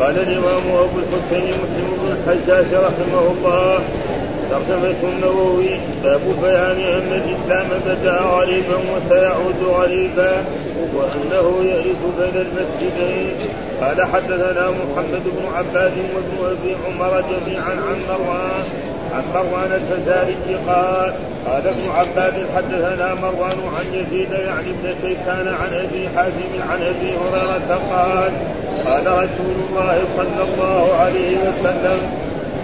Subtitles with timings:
[0.00, 3.78] قال الإمام أبو الحسين مسلم بن الحجاج رحمه الله
[4.50, 10.44] ترجمة النووي باب بيان أن الإسلام بدا غريبا وسيعود غريبا
[10.94, 13.36] وأنه يئس بين المسجدين.
[13.80, 18.64] قال حدثنا محمد بن عباد وابن أبي عمر جميعا عن مروان
[19.14, 20.36] عن مروان الفزاري
[20.66, 21.12] قال
[21.46, 27.10] قال ابن عباد حدثنا مروان عن يزيد يعني ابن كيسان عن أبي حازم عن أبي
[27.16, 28.32] هريرة قال
[28.86, 31.98] قال رسول الله صلى الله عليه وسلم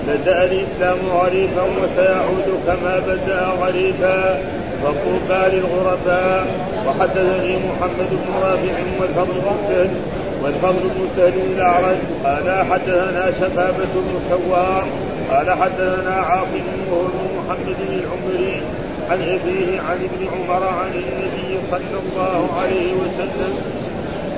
[0.08, 4.38] بدأ الإسلام غريبا وسيعود كما بدأ غريبا.
[4.84, 6.46] فطوبى للغرباء
[6.86, 9.88] وحدثني محمد بن رافع والفضل بن
[10.44, 11.96] والفضل بن سهل الأعرج.
[12.24, 14.84] قال حدثنا شبابة بن سوار
[15.30, 18.62] قال حدثنا عاصم وهو بن محمد العمري
[19.10, 23.52] عن أبيه عن ابن عمر عن النبي صلى الله عليه وسلم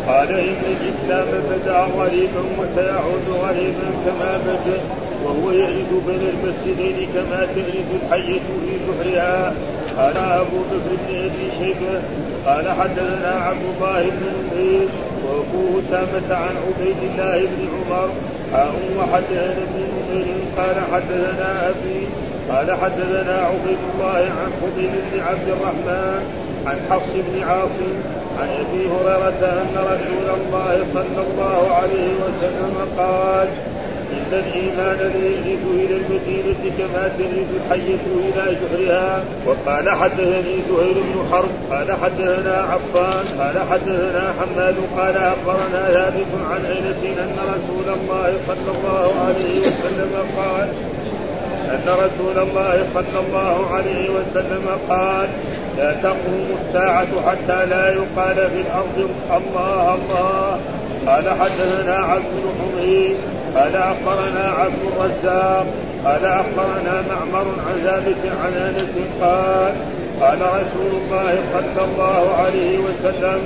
[0.06, 4.80] قال ان الإسلام بدا غريبا وسيعود غريبا كما بدا
[5.24, 9.54] وهو يرد بين المسجدين كما ترد الحية في جحرها
[9.96, 12.00] قال أبو بكر بن أبي شيبة
[12.46, 14.88] قال حدثنا عبد الله بن نمير
[15.24, 18.10] وأبو أسامة عن عبيد الله بن عمر
[18.98, 20.26] وحدثنا ابن نمير
[20.56, 22.06] قال حدثنا أبي
[22.50, 26.22] قال حدثنا عبيد الله عن فضيل بن عبد الرحمن
[26.66, 27.94] عن حفص بن عاصم
[28.40, 33.48] عن أبي هريرة أن رسول الله صلى الله عليه وسلم قال
[34.12, 41.48] إن الإيمان ليجلس إلى المدينة كما تجلس الحية إلى جحرها وقال حدثني زهير بن حرب
[41.70, 48.78] قال حدثنا عفان قال حدثنا حماد قال أخبرنا ثابت عن أنس أن رسول الله صلى
[48.78, 50.68] الله عليه وسلم قال
[51.70, 55.28] أن رسول الله صلى الله عليه وسلم قال
[55.76, 60.60] لا تقوم الساعة حتى لا يقال في الأرض الله الله.
[61.06, 63.16] قال حدثنا عبد بن
[63.56, 65.66] قال أخبرنا عبد الرزاق
[66.04, 69.72] قال أخبرنا معمر عن ثابت عن أنس قال
[70.20, 73.40] قال رسول الله صلى الله عليه وسلم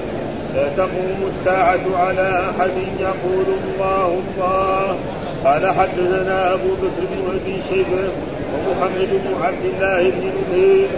[0.54, 2.70] لا تقوم الساعة على أحد
[3.00, 4.96] يقول الله الله.
[5.44, 8.08] قال حدثنا أبو بكر بن أبي شيبة
[8.52, 10.88] ومحمد بن عبد الله بن نمير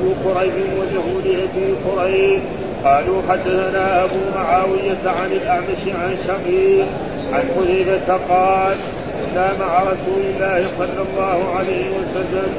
[0.00, 2.40] وأبو قريب وجهود أبي قريب.
[2.84, 6.86] قالوا حدثنا أبو معاوية عن الأعمش عن شقيق
[7.32, 8.76] عن حذيفة قال
[9.20, 12.52] كنا مع رسول الله صلى الله عليه وسلم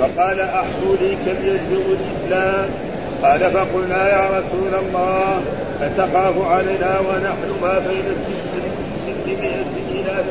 [0.00, 2.68] فقال أحصوا لي كم يجزئ الإسلام؟
[3.22, 5.40] قال فقلنا يا رسول الله
[5.82, 8.04] أتخاف علينا ونحن ما بين
[9.06, 10.24] الستمائة إلى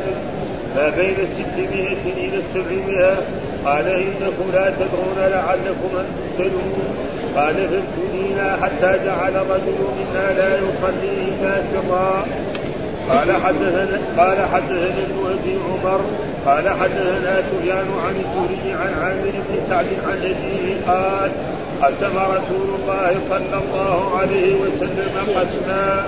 [0.76, 3.18] ما بين الستمائة إلى السبعمائة
[3.66, 6.74] قال إنكم لا تدرون لعلكم أن تقتلون
[7.36, 12.26] قال فابتلينا حتى جعل رجل منا لا يصلي إلا سرا.
[13.10, 16.02] قال حدثنا قال حدثنا ابن أبي عمر.
[16.46, 21.32] قال حدثنا سفيان عن الزهري عن عامر بن سعد عن أبيه قال
[21.82, 26.08] قسم رسول الله صلى الله عليه وسلم قسما.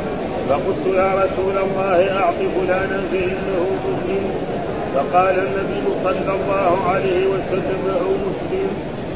[0.49, 4.23] فقلت يا رسول الله اعط فلانا فإنه مسلم
[4.95, 8.69] فقال النبي صلى الله عليه وسلم أو مسلم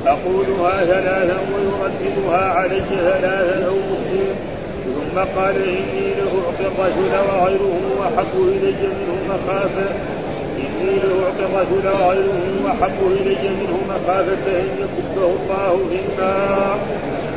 [0.07, 4.35] اقولها ثلاثا ويرددها علي ثلاثا أو مسلم.
[4.85, 9.89] ثم قال إني لأعطي الرجل وغيره أحب إلي منه مخافة.
[10.57, 16.79] إني لأعطي الرجل وغيره أحب إلي منه مخافة أن يكبه الله في النار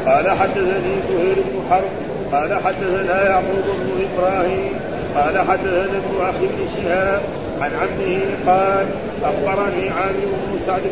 [0.06, 1.92] قال حدثني زهير بن حرب
[2.32, 4.72] قال حدثنا يعقوب بن إبراهيم
[5.16, 7.22] قال حدثنا ابن أخي بن شهاب
[7.62, 8.86] عن عمه قال
[9.24, 10.82] أخبرني عامر بن سعد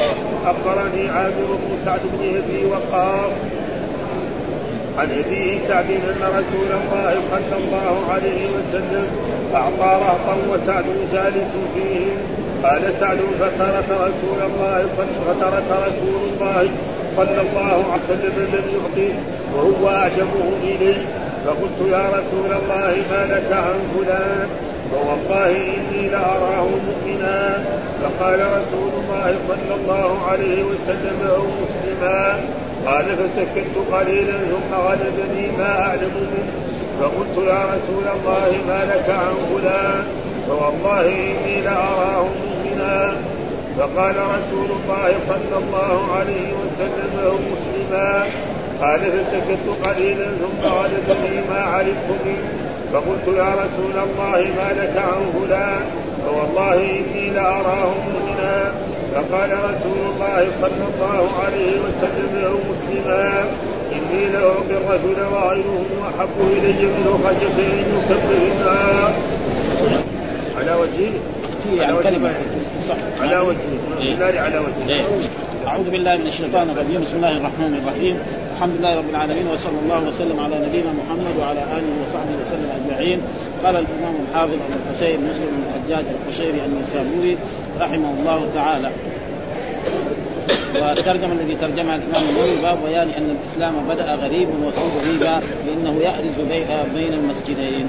[0.47, 3.33] أخبرني عامر بن سعد بن أبي وقاص
[4.99, 9.07] عن أبي سعد أن رسول الله صلى الله عليه وسلم
[9.55, 12.17] أعطى رهطا وسعد جالس فيهم
[12.63, 14.87] قال سعد فترك رسول الله
[15.27, 16.69] فترك رسول الله
[17.17, 19.15] صلى الله عليه وسلم لم يعطيه
[19.55, 21.05] وهو أعجبه إليه.
[21.47, 27.65] فقلت يا رسول الله ما لك عن فلان؟ فوالله اني لاراه مؤمنا
[28.03, 32.41] فقال رسول الله صلى الله عليه وسلم أو مسلما
[32.87, 36.53] قال فسكت قليلا ثم غلبني ما أعلم منه.
[37.01, 40.05] فقلت يا رسول الله ما لك عن فلان؟
[40.49, 43.17] فوالله إني لاراه مؤمنا.
[43.79, 48.25] فقال رسول الله صلى الله عليه وسلم له مسلما
[48.81, 52.70] قال فسكت قليلا ثم غلبني ما علمت منه.
[52.93, 55.83] فقلت يا رسول الله ما لك عن فلان
[56.27, 58.73] فوالله إني لاراه مؤمنا
[59.15, 63.45] فقال رسول الله صلى الله عليه وسلم له مسلما
[63.93, 69.15] إني لأعطي الرجل وغيره أحب إلي منه خشيه أن يكبر الناس.
[70.57, 71.13] عن على وجهه
[71.77, 72.33] يعني كلمه
[73.21, 75.03] على وجهه إيه؟ على وجهه إيه؟
[75.67, 77.01] أعوذ بالله من الشيطان الرجيم.
[77.01, 78.19] بسم الله الرحمن الرحيم.
[78.61, 83.21] الحمد لله رب العالمين وصلى الله وسلم على نبينا محمد وعلى آله وصحبه وسلم أجمعين.
[83.65, 87.37] قال الإمام الحافظ أبو الحسين مسلم بن الحجاج القشيري النسابوري
[87.81, 88.91] رحمه الله تعالى.
[90.75, 96.37] والترجمه الذي ترجمها الإمام النووي باب بيان أن الإسلام بدأ غريبا وصوب غريبا لأنه يأرز
[96.95, 97.87] بين المسجدين.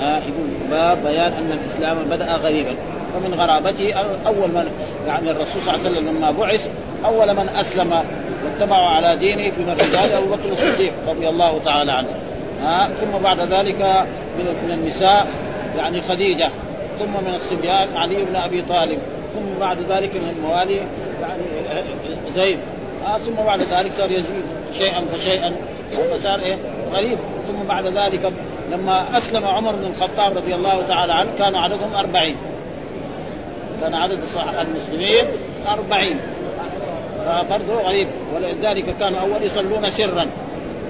[0.00, 0.22] آه
[0.70, 2.74] باب بيان أن الإسلام بدأ غريبا.
[3.16, 3.94] فمن غرابته
[4.26, 4.68] أول من
[5.06, 6.70] يعني الرسول صلى الله عليه وسلم لما بعث
[7.04, 8.02] أول من أسلم
[8.44, 12.08] واتبعوا على دينه من الرجال أبو بكر الصديق رضي الله تعالى عنه.
[12.64, 14.06] آه ثم بعد ذلك
[14.38, 15.26] من من النساء
[15.76, 16.50] يعني خديجة
[16.98, 18.98] ثم من الصبيان علي بن أبي طالب
[19.34, 20.76] ثم بعد ذلك من الموالي
[21.20, 21.42] يعني
[22.34, 22.58] زيد.
[23.06, 24.44] آه ثم بعد ذلك صار يزيد
[24.78, 25.52] شيئا فشيئا
[26.12, 26.56] فصار إيه؟
[26.92, 27.18] غريب.
[27.48, 28.32] ثم بعد ذلك
[28.72, 32.36] لما أسلم عمر بن الخطاب رضي الله تعالى عنه كان عددهم أربعين.
[33.80, 34.18] كان عدد
[34.60, 35.24] المسلمين
[35.68, 36.18] أربعين.
[37.26, 38.08] فبرضه غريب.
[38.34, 40.26] ولذلك كانوا أول يصلون سرا.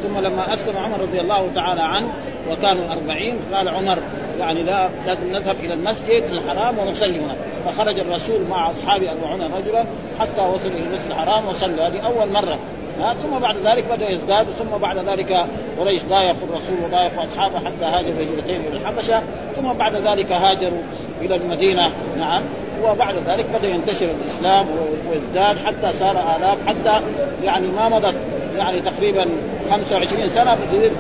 [0.03, 2.09] ثم لما أسلم عمر رضي الله تعالى عنه
[2.51, 3.99] وكانوا أربعين قال عمر
[4.39, 7.37] يعني لا لازم نذهب إلى المسجد الحرام ونصلي هناك.
[7.67, 9.85] فخرج الرسول مع أصحابه أربعون رجلا
[10.21, 12.59] حتى وصل إلى المسجد الحرام وصلوا هذه أول مرة.
[13.01, 14.47] ها ثم بعد ذلك بدأ يزداد.
[14.59, 15.47] ثم بعد ذلك
[15.79, 19.23] قريش ضايقوا الرسول وضايقوا أصحابه حتى هاجر الهجرتين إلى الحبشة.
[19.57, 20.83] ثم بعد ذلك هاجروا
[21.21, 21.91] إلى المدينة.
[22.19, 22.43] نعم.
[22.85, 24.67] وبعد ذلك بدأ ينتشر الإسلام
[25.11, 27.01] ويزداد حتى صار آلاف حتى
[27.43, 28.15] يعني ما مضت
[28.57, 29.29] يعني تقريبا
[29.71, 30.93] 25 سنة في جزيره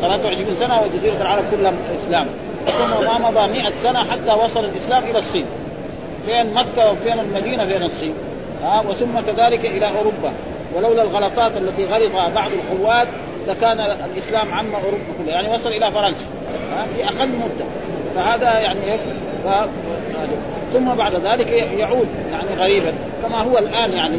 [0.00, 1.72] 23 سنة وجزيرة العرب كلها
[2.04, 2.26] إسلام.
[2.66, 5.44] ثم ما مضى 100 سنة حتى وصل الإسلام إلى الصين.
[6.26, 8.14] فين مكة وفين المدينة؟ فين الصين.
[8.64, 10.32] ها وثم كذلك إلى أوروبا.
[10.74, 13.08] ولولا الغلطات التي غلطها بعض القوات
[13.48, 15.34] لكان الإسلام عم أوروبا كلها.
[15.34, 16.24] يعني وصل إلى فرنسا.
[16.96, 17.64] في أقل مدة.
[18.14, 18.80] فهذا يعني
[19.44, 19.48] ف...
[20.72, 22.92] ثم بعد ذلك يعود يعني غريبا
[23.22, 24.16] كما هو الآن يعني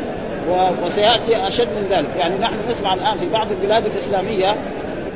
[0.86, 2.10] وسيأتي أشد من ذلك.
[2.18, 4.56] يعني نحن نسمع الآن في بعض البلاد الإسلامية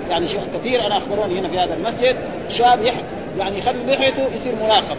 [0.10, 2.16] يعني كثير أنا أخبروني هنا في هذا المسجد
[2.50, 2.96] شاب يح...
[3.40, 4.98] يعني يخلي لحيته يصير مراقب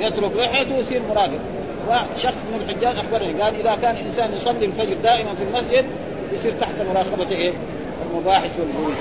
[0.00, 1.40] يترك لحيته يصير مراقب
[1.88, 5.84] وشخص من الحجاج أخبرني قال إذا كان إنسان يصلي الفجر دائما في المسجد
[6.32, 7.52] يصير تحت مراقبة إيه؟
[8.10, 8.98] المباحث والبوليس.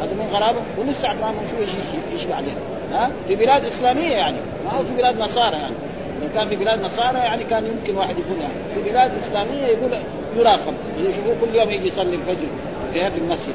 [0.00, 1.70] هذا من غرابة ولسه ما شو إيش
[2.12, 2.54] إيش بعدين.
[2.92, 4.36] ها؟ في بلاد إسلامية يعني.
[4.64, 5.74] ما هو في بلاد نصارى يعني.
[6.22, 8.54] لو كان في بلاد نصارى يعني كان يمكن واحد يقول يعني.
[8.74, 9.90] في بلاد إسلامية يقول
[10.36, 10.74] يراقب.
[10.98, 12.46] يشوفوه كل يوم يجي يصلي الفجر
[12.92, 13.54] في المسجد.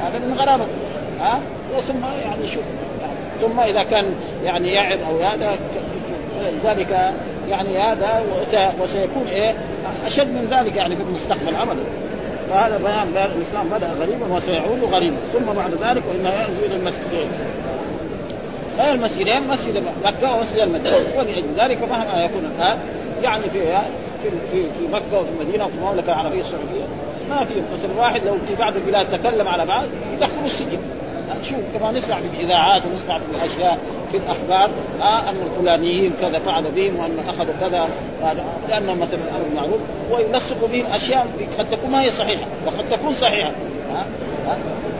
[0.00, 0.64] هذا من غرابة.
[1.20, 1.40] ها؟
[1.88, 2.64] ثم يعني شوف.
[3.40, 4.04] ثم إذا كان
[4.44, 5.56] يعني يعظ أو هذا
[6.64, 7.12] ذلك
[7.48, 8.22] يعني هذا
[8.80, 9.54] وسيكون إيه؟
[10.06, 11.84] أشد من ذلك يعني في المستقبل ابدا
[12.50, 15.16] فهذا بيان الإسلام بدأ غريبا وسيعود غريبا.
[15.32, 17.28] ثم بعد ذلك وإنه يأذي إلى المسجدين.
[18.78, 20.96] غير المسجدين مسجد مكة ومسجد المدينة.
[21.18, 22.78] ولأجل ذلك مهما يكون الآن
[23.22, 23.76] يعني في
[24.22, 26.84] في في, في مكة وفي المدينة وفي المملكة العربية السعودية
[27.30, 28.24] ما في مثلا واحد.
[28.24, 30.78] لو في بعض البلاد تكلم على بعض يدخلوا السجن.
[31.48, 33.78] شوف كما نسمع في الإذاعات ونسمع في الأشياء
[34.10, 37.88] في الأخبار آه أن الفلانيين كذا فعلوا بهم وأن أخذوا كذا
[38.68, 39.80] لانهم مثلا الامر معروف
[40.10, 41.26] ويلصقوا بهم أشياء
[41.58, 43.52] قد تكون ما هي صحيحة وقد تكون صحيحة.
[43.90, 44.93] آه آه آه.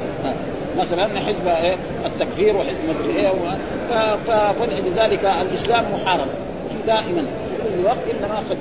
[0.78, 1.76] مثلا حزب إيه؟
[2.06, 3.32] التكفير وحزب إيه
[4.58, 6.26] فلذلك الإسلام محارب.
[6.86, 7.24] دائما.
[7.64, 8.56] في كل وقت إنما قد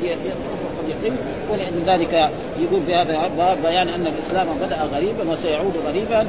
[0.83, 1.15] قد يتم
[1.51, 2.29] ولأجل ذلك
[2.59, 6.27] يقول في هذا الباب بيان أن الإسلام بدأ غريبا وسيعود غريبا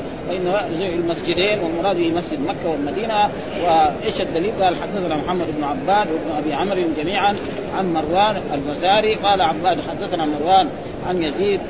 [0.78, 3.30] زي المسجدين والمراد به مسجد مكة والمدينة.
[3.64, 7.36] وإيش الدليل؟ قال حدثنا محمد بن عباد وابن أبي عمرو جميعا
[7.78, 10.68] عن مروان الفزاري قال عباد حدثنا مروان
[11.08, 11.60] عن يزيد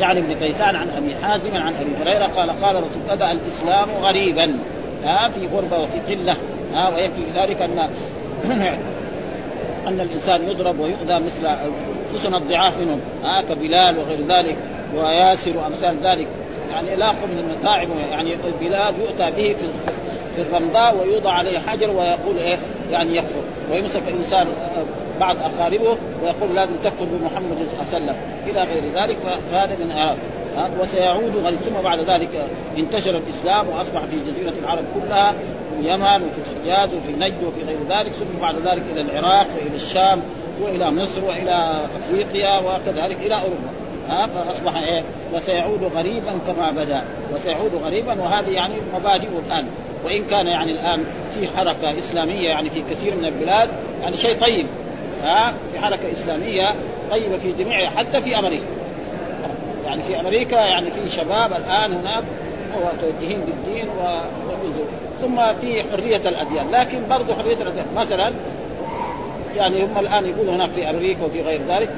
[0.00, 4.54] يعني ابن كيسان عن أبي حازم عن أبي هريرة قال قال رسول بدا الإسلام غريبا.
[5.04, 6.36] ها في غربة وفي قلة.
[6.72, 7.78] ها ويكفي ذلك أن
[9.88, 11.48] أن الإنسان يضرب ويؤذى مثل
[12.08, 13.00] خصوصا الضعاف منهم.
[13.24, 14.56] ها كبلال وغير ذلك
[14.96, 16.26] وياسر وامثال ذلك.
[16.72, 19.66] يعني لاقوا من المتاعب يعني بلال يؤتى به في
[20.36, 22.58] في الرمضاء ويوضع عليه حجر ويقول إيه
[22.90, 23.42] يعني يكفر.
[23.72, 24.46] ويمسك إنسان
[25.20, 28.16] بعض أقاربه ويقول لازم تكفر بمحمد صلى الله عليه وسلم.
[28.46, 29.16] إلى غير ذلك
[29.50, 30.14] فهذا من آه
[30.80, 32.28] وسيعود غد ثم بعد ذلك.
[32.78, 37.78] انتشر الإسلام وأصبح في جزيرة العرب كلها في اليمن وفي الحجاز وفي نجد وفي غير
[37.88, 40.22] ذلك ثم بعد ذلك إلى العراق وإلى الشام
[40.62, 43.70] وإلى مصر وإلى أفريقيا وكذلك إلى أوروبا.
[44.08, 45.02] ها فأصبح إيه؟
[45.34, 47.02] وسيعود غريبا كما بدأ.
[47.34, 49.66] وسيعود غريبا وهذه يعني مبادئ الآن.
[50.04, 53.68] وإن كان يعني الآن في حركة إسلامية يعني في كثير من البلاد
[54.02, 54.66] يعني شيء طيب.
[55.22, 56.74] ها في حركة إسلامية
[57.10, 58.64] طيبة في جميع حتى في أمريكا.
[59.86, 62.24] يعني في أمريكا يعني في شباب الآن هناك
[62.76, 64.86] وتوجهين بالدين والنزول
[65.22, 66.70] ثم في حرية الأديان.
[66.72, 68.32] لكن برضه حرية الأديان مثلا
[69.56, 71.90] يعني هم الآن يقولوا هناك في أمريكا وفي غير ذلك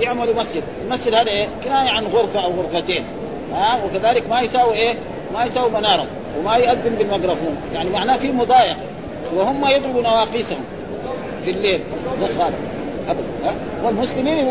[0.00, 3.04] يعملوا مسجد، المسجد هذا إيه؟ كناية عن غرفة أو غرفتين.
[3.52, 4.94] ها؟ وكذلك ما يساوي إيه؟
[5.34, 6.06] ما يساوي منارة
[6.38, 8.76] وما يؤذن بالميكروفون، يعني معناه في مضايقة.
[9.34, 10.64] وهم يضربوا نواقيسهم
[11.46, 11.80] في الليل
[12.20, 12.52] هذا
[13.08, 14.46] ابدا والمسلمين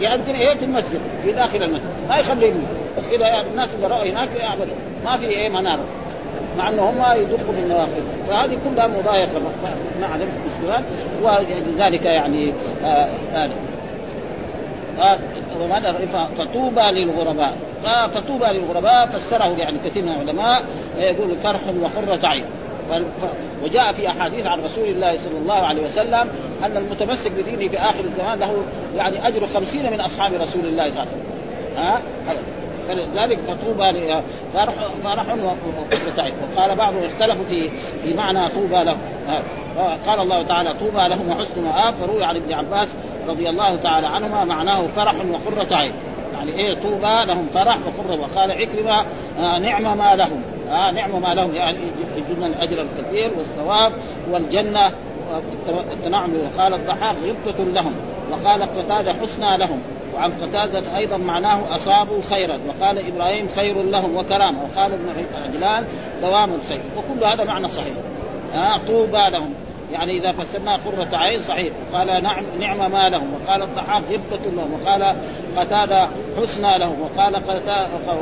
[0.00, 1.90] يؤذن إيه في المسجد؟ في داخل المسجد.
[2.08, 2.66] ما يخليهم
[3.10, 4.74] كذا الناس اللي رأوا هناك يعبدوا
[5.04, 5.84] ما في إيه منارة.
[6.58, 9.40] مع انه هم يدقوا بالنواقص فهذه كلها مضايقة
[10.00, 10.84] مع المسلمات
[11.22, 12.52] ولذلك يعني
[12.84, 13.50] آه آه
[16.38, 17.54] فطوبى للغرباء.
[18.14, 20.64] فطوبى للغرباء فسره يعني كثير من العلماء
[20.98, 22.44] يقول فرح وقرة عين.
[23.64, 26.30] وجاء في أحاديث عن رسول الله صلى الله عليه وسلم
[26.64, 28.64] أن المتمسك بدينه في آخر الزمان له
[28.96, 31.22] يعني أجر خمسين من أصحاب رسول الله صلى الله عليه وسلم.
[31.76, 32.00] ها؟
[32.88, 33.92] فلذلك فطوبى
[34.54, 37.70] فرح فرح عين وقال بعضهم اختلفوا في
[38.04, 38.98] في معنى طوبى لهم.
[40.06, 41.94] قال الله تعالى طوبى لهم وحسن مآب.
[41.94, 42.88] فروي عن ابن عباس
[43.28, 45.92] رضي الله تعالى عنهما معناه فرح وقرة عين.
[46.38, 49.00] يعني إيه طوبى لهم فرح وقرة وقال عكرمة
[49.38, 50.42] آه نعم ما لهم.
[50.70, 51.78] آه نعم ما لهم يعني
[52.16, 53.92] يجدون الأجر الكثير والثواب
[54.30, 54.92] والجنة
[55.68, 57.92] والتنعم وقال الضحاك غبطة لهم
[58.30, 59.80] وقال قتادة حسنى لهم
[60.14, 65.08] وعن قتادة أيضا معناه أصابوا خيرا وقال إبراهيم خير لهم وكرامة وقال ابن
[65.44, 65.84] عجلان
[66.22, 67.94] دوام الخير وكل هذا معنى صحيح.
[68.54, 69.54] آه طوبى لهم.
[69.92, 71.72] يعني إذا فسرناه قرة عين صحيح.
[71.92, 73.34] قال نعم نعم ما لهم.
[73.34, 74.80] وقال الضحاك غبطة لهم.
[74.80, 75.16] وقال
[75.56, 76.08] قتادة
[76.40, 77.00] حسنى لهم.
[77.00, 77.42] وقال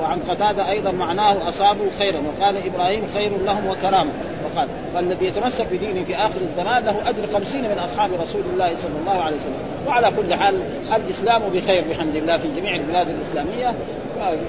[0.03, 2.19] وعن قتادة أيضا معناه أصابوا خيرا.
[2.21, 4.11] وقال إبراهيم خير لهم وكرامة.
[4.45, 8.99] وقال فالذي يتمسك بدينه في آخر الزمان له أجر خمسين من أصحاب رسول الله صلى
[9.01, 9.61] الله عليه وسلم.
[9.87, 10.55] وعلى كل حال
[10.97, 13.75] الإسلام بخير بحمد الله في جميع البلاد الإسلامية.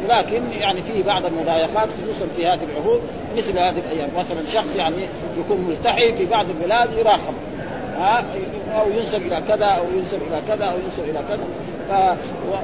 [0.09, 3.01] لكن يعني في بعض المضايقات خصوصا في هذه العهود
[3.37, 4.09] مثل هذه الأيام.
[4.17, 5.07] مثلا شخص يعني
[5.37, 7.33] يكون ملتحي في بعض البلاد يراقب.
[7.97, 8.25] ها
[8.81, 11.47] أو ينسب إلى كذا أو ينسب إلى كذا أو ينسب إلى كذا.
[11.89, 12.17] ف...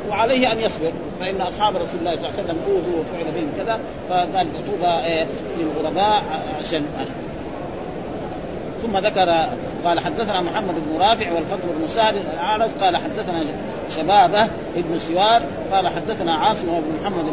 [0.09, 0.91] وعليه أن يصبر.
[1.19, 3.79] فإن أصحاب رسول الله صلى الله عليه وسلم أوذوا وفعل بهم كذا
[4.09, 6.23] فقال طوبى إيه للغرباء
[6.59, 6.85] عشان
[8.83, 9.47] ثم ذكر
[9.85, 12.19] قال حدثنا محمد بن رافع والفضل بن سهل
[12.81, 13.45] قال حدثنا
[13.97, 14.43] شبابه
[14.75, 17.25] ابن سوار قال حدثنا عاصم بن محمد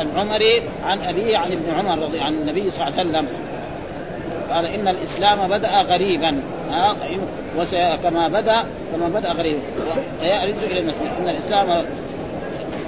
[0.00, 3.28] العمري عن ابيه عن ابن عمر رضي عن النبي صلى الله عليه وسلم.
[4.50, 6.40] قال إن الإسلام بدأ غريبا.
[8.02, 8.56] كما بدا
[8.92, 9.60] كما بدأ غريبا
[10.20, 11.70] ويأرز إلى المسجد إن الاسلام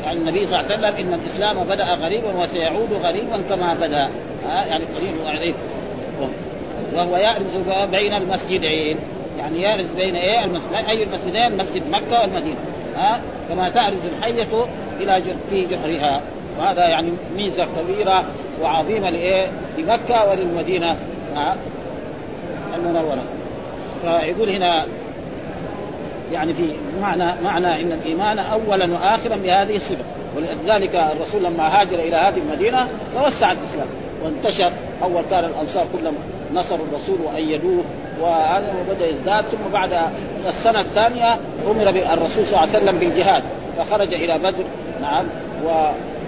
[0.07, 4.11] عن النبي صلى الله عليه وسلم إن الإسلام بدأ غريبا وسيعود غريبا كما بدأ.
[4.45, 5.55] يعني قريب غريب
[6.95, 7.57] وهو يأرز
[7.91, 8.99] بين المسجدين.
[9.55, 12.57] يعني يأرز بين إيه؟ المسجدين أي المسجدين؟ مسجد مكة والمدينة.
[12.97, 14.67] ها؟ كما تأرز الحية
[15.01, 16.21] إلى في جحرها.
[16.59, 18.25] وهذا يعني ميزة كبيرة
[18.63, 20.97] وعظيمة لإيه؟ لمكة وللمدينة.
[22.77, 23.23] المنورة.
[24.03, 24.87] فيقول هنا
[26.33, 30.05] يعني في معنى معنى إن الإيمان اولا واخرا بهذه الصفة.
[30.37, 33.87] ولذلك الرسول لما هاجر إلى هذه المدينة توسع الإسلام
[34.25, 34.73] وانتشر.
[35.03, 36.15] أول كان الأنصار كلهم
[36.55, 37.85] نصروا الرسول وأيدوه
[38.21, 39.99] وهذا وبدا يزداد ثم بعد
[40.49, 41.33] السنة الثانية
[41.71, 43.43] أمر الرسول صلى الله عليه وسلم بالجهاد
[43.79, 44.65] فخرج إلى بدر
[45.01, 45.27] نعم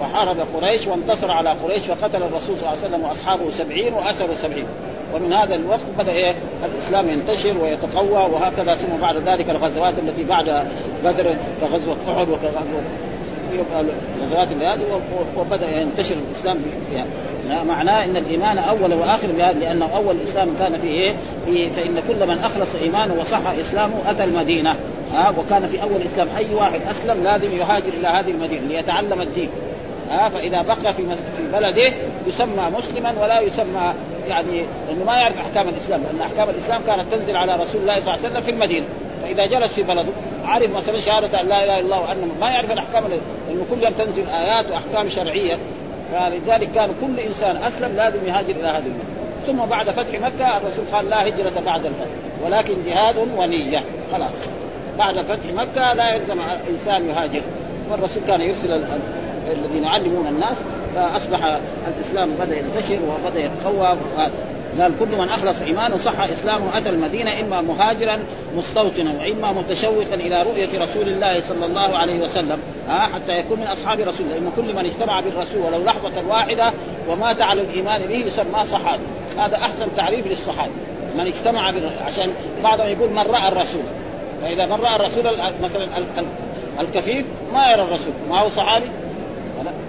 [0.01, 4.65] وحارب قريش وانتصر على قريش فقتل الرسول صلى الله عليه وسلم وأصحابه سبعين وأسروا سبعين.
[5.13, 6.35] ومن هذا الوقت بدأ إيه؟
[6.65, 10.67] الإسلام ينتشر ويتقوى وهكذا ثم بعد ذلك الغزوات التي بعد
[11.03, 12.83] بدر كغزوة أحد وكغزوة
[14.21, 15.01] الغزوات هذه
[15.37, 16.57] وبدأ ينتشر الإسلام
[16.89, 17.05] فيها
[17.63, 21.15] معناه إن الإيمان أول وآخر بهذا لأنه أول الاسلام كان فيه
[21.47, 24.75] إيه؟ فإن كل من أخلص إيمانه وصح إسلامه أتى المدينة.
[25.13, 29.49] ها وكان في أول الإسلام أي واحد أسلم لازم يهاجر إلى هذه المدينة ليتعلم الدين.
[30.09, 31.05] ها فإذا بقى في
[31.37, 31.93] في بلده
[32.27, 33.93] يسمى مسلما ولا يسمى
[34.27, 38.13] يعني إنه ما يعرف أحكام الإسلام لأن أحكام الإسلام كانت تنزل على رسول الله صلى
[38.13, 38.85] الله عليه وسلم في المدينة.
[39.23, 40.11] فاذا جلس في بلده
[40.45, 43.93] عرف مثلا شهادة أن لا إله إلا الله وأن ما يعرف الأحكام لأنه كل يوم
[43.93, 45.57] تنزل آيات وأحكام شرعية.
[46.13, 49.13] فلذلك كان كل إنسان أسلم لازم يهاجر إلى هذه المدينة.
[49.47, 52.07] ثم بعد فتح مكة الرسول قال لا هجرة بعد الفتح
[52.45, 53.83] ولكن جهاد ونية.
[54.11, 54.33] خلاص.
[54.99, 56.39] بعد فتح مكة لا يلزم
[56.69, 57.41] إنسان يهاجر.
[57.91, 58.83] والرسول كان يرسل
[59.51, 60.57] الذين يعلمون الناس
[60.95, 63.97] فأصبح الإسلام بدأ ينتشر وبدأ يتقوى.
[64.81, 68.19] قال كل من أخلص إيمانه صح إسلامه أتى المدينة إما مهاجرا
[68.57, 72.59] مستوطنا وإما متشوقا إلى رؤية رسول الله صلى الله عليه وسلم.
[72.87, 74.37] ها حتى يكون من أصحاب رسول الله.
[74.37, 76.73] لأن كل من اجتمع بالرسول ولو لحظة واحدة
[77.09, 79.03] ومات على الإيمان به يسمى صحابي.
[79.37, 80.73] هذا أحسن تعريف للصحابي.
[81.17, 81.73] من اجتمع
[82.05, 83.83] عشان بعضهم يقول من رأى الرسول.
[84.41, 85.23] فإذا من رأى الرسول
[85.63, 85.87] مثلا
[86.79, 88.13] الكفيف ما يرى الرسول.
[88.29, 88.89] ما هو صحابي؟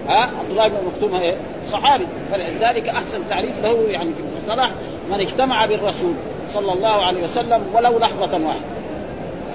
[0.07, 1.35] ها عبد الله بن مكتوم إيه
[1.71, 2.07] صحابي.
[2.31, 4.71] فلذلك أحسن تعريف له يعني في المصطلح
[5.11, 6.13] من اجتمع بالرسول
[6.53, 8.75] صلى الله عليه وسلم ولو لحظة واحدة.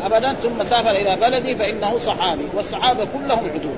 [0.04, 3.76] ابدا ثم سافر إلى بلده فإنه صحابي والصحابة كلهم عدول.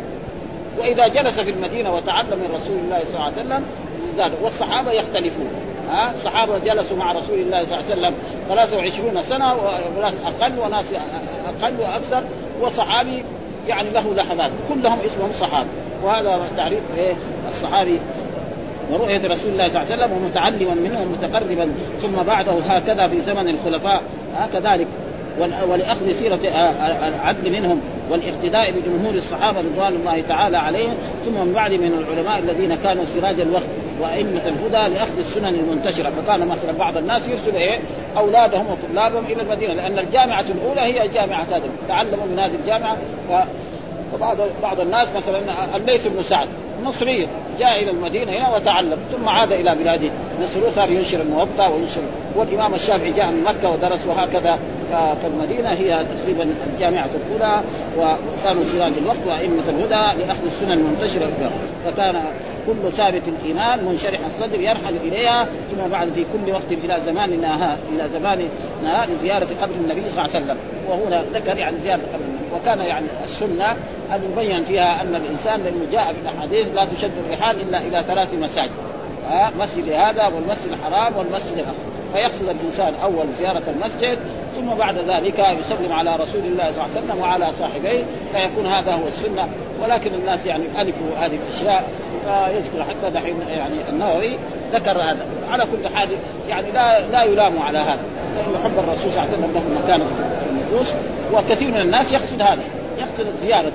[0.78, 3.64] وإذا جلس في المدينة وتعلم من رسول الله صلى الله عليه وسلم
[4.10, 4.32] ازداد.
[4.42, 5.50] والصحابة يختلفون.
[5.90, 8.14] ها؟ الصحابة جلسوا مع رسول الله صلى الله عليه وسلم
[8.48, 9.54] 23 سنة
[9.98, 10.84] وناس أقل وناس
[11.62, 12.22] أقل وأكثر.
[12.60, 13.24] وصحابي
[13.66, 14.50] يعني له لحظات.
[14.68, 15.68] كلهم اسمهم صحابه
[16.04, 17.14] وهذا تعريف إيه؟
[17.48, 18.00] الصحابي
[18.90, 21.68] ورؤية رسول الله صلى الله عليه وسلم ومتعلما منه ومتقربا
[22.02, 24.02] ثم بعده هكذا في زمن الخلفاء.
[24.36, 24.86] هكذلك.
[25.68, 26.40] ولأخذ سيرة
[27.08, 32.74] العدل منهم والاقتداء بجمهور الصحابة رضوان الله تعالى عليهم ثم من بعد من العلماء الذين
[32.74, 33.66] كانوا سراج الوقت
[34.00, 36.10] وأئمة الهدى لأخذ السنن المنتشرة.
[36.10, 37.78] فكان مثلا بعض الناس يرسل إيه؟
[38.16, 42.96] أولادهم وطلابهم إلى المدينة لأن الجامعة الأولى هي جامعه هذا تعلموا من هذه الجامعة.
[44.12, 45.40] فبعض بعض الناس مثلا
[45.76, 46.48] الليث بن سعد.
[46.82, 50.10] مصري جاء إلى المدينة هنا وتعلم ثم عاد إلى بلاده.
[50.40, 52.00] مصر صار ينشر الموطأ وينشر.
[52.36, 54.58] والإمام الشافعي جاء من مكة ودرس وهكذا
[55.22, 57.62] فالمدينه هي تقريبا الجامعة الأولى
[57.98, 61.30] وكانوا سراج الوقت وأئمة الهدى لاخذ السنن المنتشرة
[61.84, 62.22] فكان
[62.66, 68.08] كل ثابت الإيمان منشرح الصدر يرحل إليها ثم بعد في كل وقت إلى زماننا إلى
[68.12, 70.56] زماننا لزيارة قبر النبي صلى الله عليه وسلم.
[70.88, 72.24] وهنا ذكر يعني زيارة قبر
[72.54, 73.70] وكان يعني السنة
[74.14, 78.34] أن يبين فيها أن الإنسان لأنه جاء في الأحاديث لا تشد الرحال إلا إلى ثلاث
[78.34, 78.70] مساجد.
[79.60, 81.92] مسجد هذا والمسجد الحرام والمسجد الأقصى.
[82.12, 84.18] فيقصد الإنسان أول زيارة المسجد
[84.56, 88.92] ثم بعد ذلك يسلم على رسول الله صلى الله عليه وسلم وعلى صاحبيه فيكون هذا
[88.92, 89.48] هو السنة.
[89.82, 91.88] ولكن الناس يعني ألفوا هذه الأشياء
[92.24, 94.38] فيذكر حتى دحين يعني النووي
[94.72, 95.26] ذكر هذا.
[95.50, 96.08] على كل حال
[96.48, 98.02] يعني لا لا يلام على هذا.
[98.36, 100.04] لأنه حب الرسول صلى الله عليه وسلم له مكانة.
[100.52, 100.94] النفوس
[101.32, 102.62] وكثير من الناس يقصد هذا
[102.98, 103.72] يقصد الزياره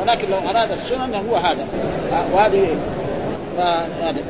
[0.00, 1.66] ولكن لو أراد السنن هو هذا.
[2.32, 2.76] وهذه
[3.56, 4.22] فهذا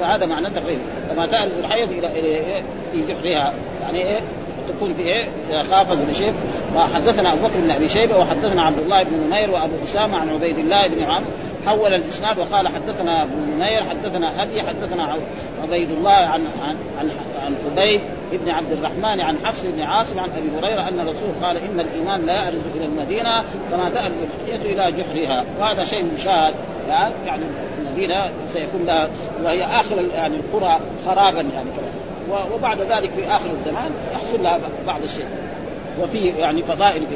[0.00, 0.82] فهذا معنى تقريبا.
[1.10, 3.52] كما تأرز الحية إلى إلى في جحرها
[3.82, 4.20] يعني إيه؟
[4.68, 5.24] تكون في إيه؟
[5.70, 6.32] خافت من شيء
[6.76, 10.58] وحدثنا أبو بكر بن أبي شيبة وحدثنا عبد الله بن نمير وأبو أسامة عن عبيد
[10.58, 11.26] الله بن عمرو.
[11.66, 15.16] حول الإسناد وقال حدثنا ابن نمير حدثنا أبي حدثنا
[15.62, 17.10] عبيد الله عن عن عن,
[17.44, 18.00] عن حبيب
[18.32, 22.26] بن عبد الرحمن عن حفص بن عاصم عن أبي هريرة أن الرسول قال إن الإيمان
[22.26, 24.14] لا يعرض إلى المدينة كما تعرض
[24.46, 25.44] الحيه إلى جحرها.
[25.60, 26.54] وهذا شيء مشاهد.
[27.26, 27.42] يعني
[27.78, 29.08] المدينة سيكون لها
[29.44, 31.70] وهي آخر يعني القرى خرابا يعني.
[32.54, 35.28] وبعد ذلك في آخر الزمان يحصل لها بعض الشيء.
[36.02, 37.14] وفي يعني فضائل في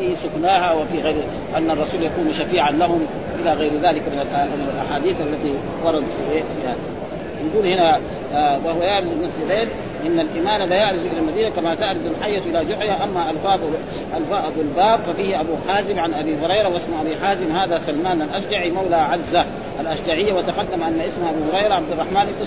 [0.00, 1.22] في سكناها وفي غير
[1.56, 3.06] أن الرسول يكون شفيعا لهم
[3.40, 6.76] إلى غير ذلك من الأحاديث التي وردت في هذا
[7.44, 8.00] يقول هنا
[8.34, 9.68] آه وهو يعرض المسجدين
[10.06, 13.60] إن الإيمان لا يعرض إلى المدينة كما تعرض الحية إلى جحيها أما ألفاظ
[14.16, 18.96] ألفاظ الباب ففيه أبو حازم عن أبي هريرة واسم أبي حازم هذا سلمان الأشجعي مولى
[18.96, 19.44] عزة
[19.80, 22.44] الأشجعية وتقدم أن اسم أبو هريرة عبد الرحمن بن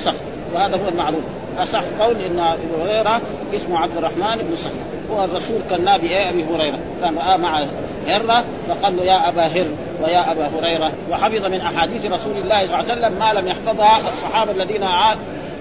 [0.53, 1.23] وهذا هو المعروف.
[1.57, 3.21] أصح قول إن أبو هريرة
[3.55, 6.79] اسمه عبد الرحمن بن صخر والرسول كان نبي أبي هريرة.
[7.01, 7.65] كان رأى مع
[8.07, 9.65] هرة فقال له يا أبا هر
[10.03, 10.91] ويا أبا هريرة.
[11.11, 14.87] وحفظ من أحاديث رسول الله صلى الله عليه وسلم ما لم يحفظها الصحابة الذين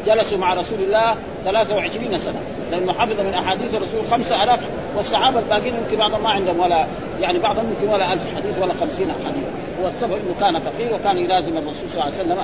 [0.06, 2.40] جلسوا مع رسول الله 23 سنة.
[2.70, 4.60] لأنه حفظ من أحاديث الرسول 5000
[4.96, 6.86] والصحابة الباقيين يمكن بعضهم ما عندهم ولا
[7.20, 9.44] يعني بعضهم يمكن ولا 1000 حديث ولا 50 حديث.
[9.82, 12.38] هو السبب إنه كان فقير وكان يلازم الرسول صلى الله عليه وسلم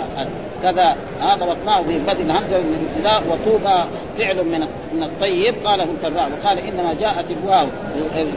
[0.62, 3.84] كذا هذا ضبطناه ببدء الهمزه من الابتداء وطوبى
[4.18, 4.60] فعل من
[4.92, 7.66] من الطيب قاله الكراء وقال إنما جاءت الواو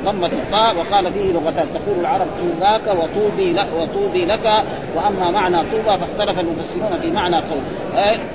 [0.05, 4.63] ضمة الطاء وقال فيه لغتان تقول العرب طوباك وطوبي لك وطوبي لك
[4.95, 7.61] وأما معنى طوبى فاختلف المفسرون في معنى قول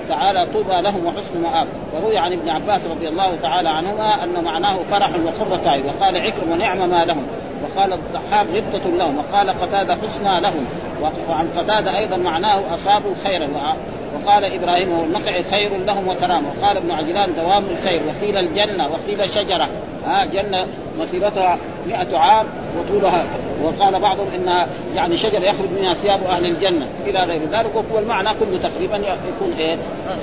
[0.09, 1.67] تعالى طوبى لهم وحسن مآب.
[1.95, 6.51] وروي عن ابن عباس رضي الله تعالى عنهما أن معناه فرح وقرة عين وقال عكرم
[6.53, 7.27] ونعم ما لهم.
[7.65, 9.19] وقال الضحاك غبطة لهم.
[9.19, 10.67] وقال قتادة حسنى لهم.
[11.29, 13.49] وعن قتادة أيضا معناه أصابوا خيرا.
[14.15, 16.49] وقال إبراهيم والنقع خير لهم وكرامة.
[16.49, 18.01] وقال ابن عجلان دوام الخير.
[18.07, 18.89] وقيل الجنة.
[18.89, 19.69] وقيل شجرة.
[20.07, 20.67] ها جنة
[21.01, 22.47] مسيرتها 100 عام
[22.79, 23.25] وطولها.
[23.63, 27.77] وقال بعضهم إنها يعني شجرة يخرج منها ثياب أهل الجنة إلى غير ذلك.
[27.77, 29.79] وهو المعنى كله تقريبا يكون إيه؟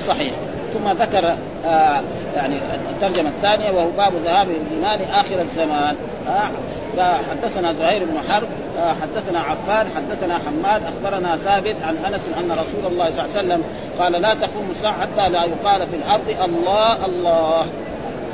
[0.08, 0.34] صحيح.
[0.74, 2.02] ثم ذكر آه
[2.36, 2.60] يعني
[2.92, 5.96] الترجمة الثانية وهو باب ذهاب الإيمان آخر الزمان.
[6.28, 8.48] آه حدثنا زهير بن حرب
[8.80, 13.48] آه حدثنا عفان حدثنا حماد أخبرنا ثابت عن أنس أن رسول الله صلى الله عليه
[13.48, 13.64] وسلم
[14.00, 17.66] قال لا تقوم الساعة حتى لا يقال في الأرض الله الله.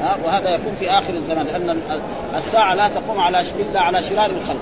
[0.01, 1.77] ها وهذا يكون في آخر الزمان لأن
[2.37, 4.59] الساعة لا تقوم على إلا على شرار الخلق.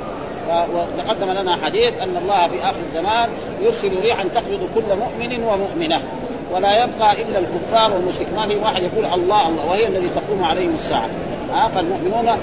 [0.49, 3.29] وتقدم لنا حديث أن الله في آخر الزمان
[3.61, 6.01] يرسل ريحا تقبض كل مؤمن ومؤمنة.
[6.53, 10.73] ولا يبقى إلا الكفار والمشرك ما في واحد يقول الله الله وهي الذي تقوم عليهم
[10.73, 11.09] الساعة.
[11.51, 12.37] ها فالمؤمنون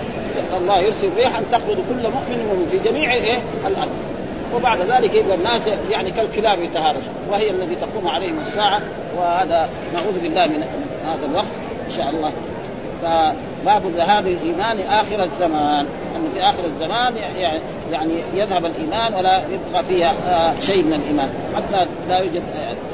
[0.56, 3.90] الله يرسل ريحا تقبض كل مؤمن ومؤمن في جميع إيه؟ الأرض.
[4.54, 8.80] وبعد ذلك يبقى الناس يعني كالكلاب يتهارشون وهي الذي تقوم عليهم الساعة.
[9.18, 10.64] وهذا نعوذ بالله من
[11.04, 11.52] هذا الوقت
[11.86, 12.32] إن شاء الله.
[13.62, 15.86] فباب ذهاب الإيمان آخر الزمان.
[16.16, 17.16] انه في آخر الزمان
[17.92, 21.28] يعني يذهب الإيمان ولا يبقى فيها آه، شيء من الإيمان.
[21.56, 22.42] حتى لا يوجد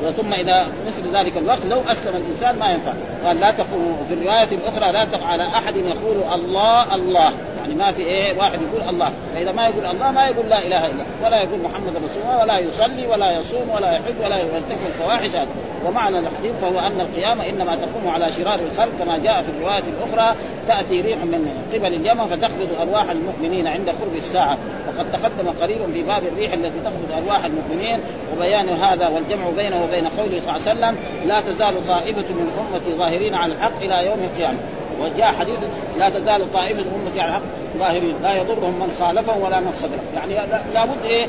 [0.05, 2.93] آه، ثم إذا مثل ذلك الوقت لو أسلم الإنسان ما ينفع.
[3.25, 7.33] قال لا تقوم في الرواية الأخرى لا تقع على أحد يقول الله الله.
[7.61, 9.13] يعني ما في إيه واحد يقول الله.
[9.35, 12.59] فإذا ما يقول الله ما يقول لا إله إلا ولا يقول محمد رسول الله ولا
[12.59, 15.31] يصلي ولا يصوم ولا يحج ولا يرتكب الفواحش.
[15.87, 20.37] ومعنى الحديث فهو أن القيامة إنما تقوم على شرار الخلق كما جاء في الرواية الأخرى.
[20.69, 24.59] تأتي ريح من قبل اليمن فتقبض أرواح المؤمنين عند قرب الساعة.
[24.89, 28.01] وقد تقدم قريبا في باب الريح التي تقبض أرواح المؤمنين
[28.37, 32.99] وبيان هذا والجمع بينه وبين قوله صلى الله عليه وسلم لا تزال طائفة من امتي
[32.99, 34.59] ظاهرين على الحق إلى يوم القيامة.
[35.01, 35.59] وجاء حديث
[35.99, 37.43] لا تزال طائفة من امتي على الحق
[37.79, 40.05] ظاهرين لا يضرهم من خالفهم ولا من خذلهم.
[40.15, 41.27] يعني لابد إيه؟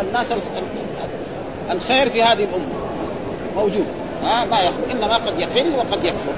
[0.00, 0.26] الناس
[1.70, 2.66] الخير في هذه الأمة
[3.56, 3.86] موجود.
[4.22, 6.32] ها؟ ما يخفى إنما قد يقل وقد يكثر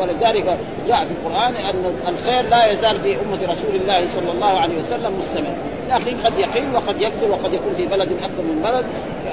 [0.00, 4.74] ولذلك جاء في القرآن أن الخير لا يزال في أمة رسول الله صلى الله عليه
[4.82, 5.54] وسلم مستمر.
[5.90, 8.84] لكن قد يقل وقد يكثر وقد يكون في بلد أكثر من بلد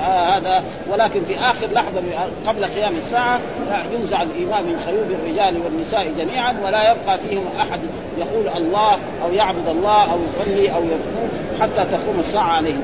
[0.01, 2.01] آه هذا ولكن في آخر لحظة
[2.47, 3.39] قبل قيام الساعة
[3.91, 7.79] ينزع الايمان من خيوب الرجال والنساء جميعا ولا يبقى فيهم أحد
[8.17, 11.29] يقول الله أو يعبد الله أو يصلي أو يصوم
[11.62, 12.84] حتى تقوم الساعة عليهم.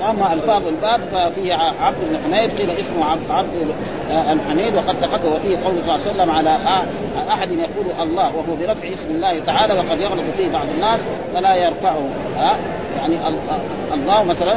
[0.00, 3.74] واما ألفاظ الباب ففيه عبد بن حميد قيل اسمه عبد, عبد
[4.10, 6.84] الحميد وقد تقدم وفيه قول صلى الله عليه وسلم على
[7.28, 11.00] أحد يقول الله وهو برفع اسم الله تعالى وقد يغلط فيه بعض الناس
[11.34, 12.56] فلا يرفعه ها
[13.00, 13.16] يعني
[13.94, 14.56] الله مثلا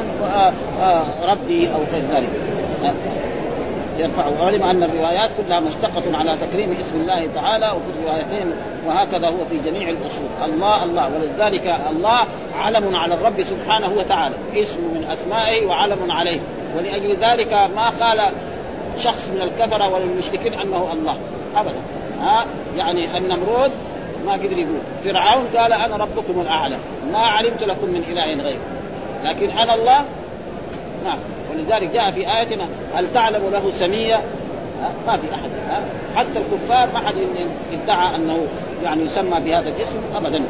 [1.28, 2.30] ربي أو غير ذلك.
[3.98, 8.52] يرفعه وعلم ان الروايات كلها مشتقة على تكريم اسم الله تعالى وفي الروايتين
[8.88, 10.26] وهكذا هو في جميع الأصول.
[10.46, 11.10] الله الله.
[11.16, 14.36] ولذلك الله علم على الرب سبحانه وتعالى.
[14.56, 16.40] اسم من أسمائه وعلم عليه.
[16.78, 18.32] ولأجل ذلك ما قال
[19.00, 21.16] شخص من الكفره ولا المشركين أنه الله.
[21.56, 21.80] ابدا.
[22.22, 23.72] ها؟ يعني النمرود
[24.26, 24.80] ما قدر يقول.
[25.04, 26.76] فرعون قال أنا ربكم الأعلى.
[27.12, 28.60] ما علمت لكم من إله غير
[29.24, 30.06] لكن أنا الله
[31.06, 31.18] نعم.
[31.52, 32.64] ولذلك جاء في آياتنا
[32.94, 34.22] هل تعلم له سمية؟
[35.08, 35.50] ما في أحد.
[36.16, 37.16] حتى الكفار ما حد
[37.74, 38.38] ادعى أنه
[38.84, 40.44] يعني يسمى بهذا الاسم أبدا.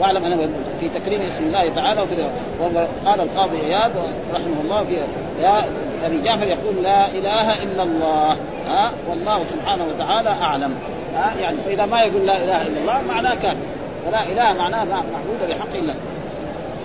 [0.00, 0.48] واعلم أنه
[0.80, 2.14] في تكريم اسم الله تعالى وفي
[3.06, 3.90] قال القاضي عياض
[4.34, 4.96] رحمه الله في
[6.06, 8.36] أبي جعفر يقول لا إله إلا الله.
[8.68, 10.74] ها والله سبحانه وتعالى أعلم.
[11.14, 13.56] ها يعني فإذا ما يقول لا إله إلا الله معناه كافر.
[14.08, 15.94] ولا إله معناه معبود بحق الله.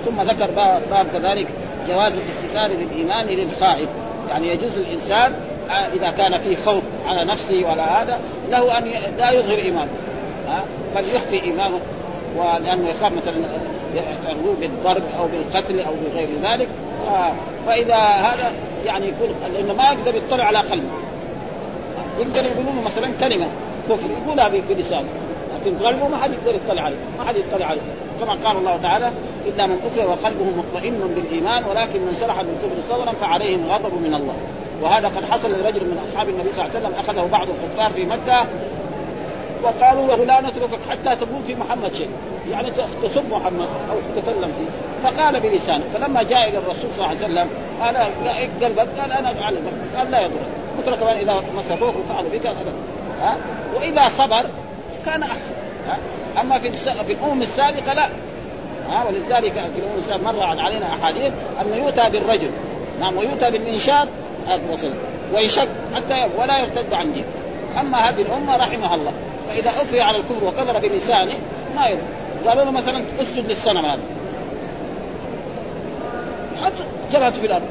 [0.06, 0.52] ثم ذكر
[0.92, 1.48] باب كذلك
[1.88, 3.90] جواز الاستثار بالايمان للخائف.
[4.30, 5.34] يعني يجوز الإنسان
[5.70, 8.20] آه، إذا كان فيه خوف على نفسه ولا هذا
[8.50, 8.84] له أن
[9.18, 9.92] لا يظهر إيمانه.
[10.96, 11.80] بل يخفي إيمانه.
[12.38, 13.36] ولأنه يخاف مثلا
[13.96, 16.68] يحترموه بالضرب أو بالقتل أو بغير ذلك.
[17.68, 18.52] فإذا هذا
[18.86, 20.90] يعني يكون لأنه ما يقدر يطلع على قلبه.
[22.20, 23.48] يقدر يقولوا له مثلا كلمة
[23.90, 25.08] كفر يقولها بلسانه.
[25.56, 27.82] لكن قلبه ما حد يقدر يطلع عليه ما حد يطلع عليه.
[28.22, 29.12] كما قال الله تعالى
[29.48, 34.36] الا من اكره وقلبه مطمئن بالايمان ولكن من سرح بالكفر صدرا فعليهم غضب من الله.
[34.82, 38.06] وهذا قد حصل لرجل من أصحاب النبي صلى الله عليه وسلم أخذه بعض الكفار في
[38.06, 38.48] مكة
[39.64, 42.10] وقالوا له لا نتركك حتى تقول في محمد شيء.
[42.52, 42.72] يعني
[43.04, 45.10] تسب محمد أو تتكلم فيه.
[45.10, 47.50] فقال بلسانه فلما جاء إلى الرسول صلى الله عليه وسلم
[47.82, 47.98] قال
[48.64, 52.46] قلبك؟ قال أنا اعلمك قال لا يضرك قلت كمان اذا مسكوك وفعلوا بك
[53.22, 53.38] ها؟
[53.76, 54.46] وإذا صبر
[55.06, 55.67] كان أحسن.
[56.42, 56.72] أما في
[57.08, 58.06] في الأمم السابقة لا.
[58.90, 62.50] ها؟ ولذلك في الأمم السابقة مر علينا أحاديث انه يؤتى بالرجل.
[63.00, 64.08] نعم ويؤتى بالمنشاد
[64.72, 64.94] وصل
[65.34, 67.26] ويشك حتى ولا يرتد عن دينه
[67.80, 69.12] أما هذه الأمة رحمها الله.
[69.50, 71.38] فإذا اكره على الكفر وكفر بلسانه
[71.76, 72.02] ما يضر
[72.48, 74.02] قالوا له مثلا أسجد للصنم هذا.
[76.62, 76.74] حط
[77.12, 77.66] جبهته في الأرض.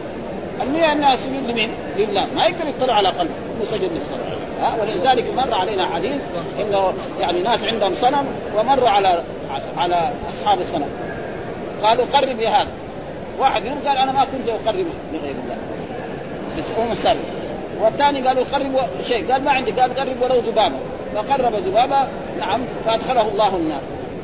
[0.62, 2.26] النية انها سجود لمين؟ لله.
[2.34, 3.34] ما يقدر يطلع على قلبه.
[3.56, 4.45] أنه سجد للصنم.
[4.60, 6.20] ها؟ ولذلك مر علينا حديث
[6.60, 9.22] إنه يعني ناس عندهم صنم ومروا على
[9.76, 10.88] على أصحاب الصنم.
[11.82, 12.68] قالوا قرب يا هذا.
[13.38, 15.56] واحد منهم قال أنا ما كنت أقرب لغير الله.
[16.78, 17.20] هم السابق
[17.80, 19.32] والثاني قالوا قرب شيء.
[19.32, 19.72] قال ما عندي.
[19.72, 20.76] قال قرب ولو ذبابة.
[21.14, 23.80] فقرب ذبابة نعم فأدخله الله النار.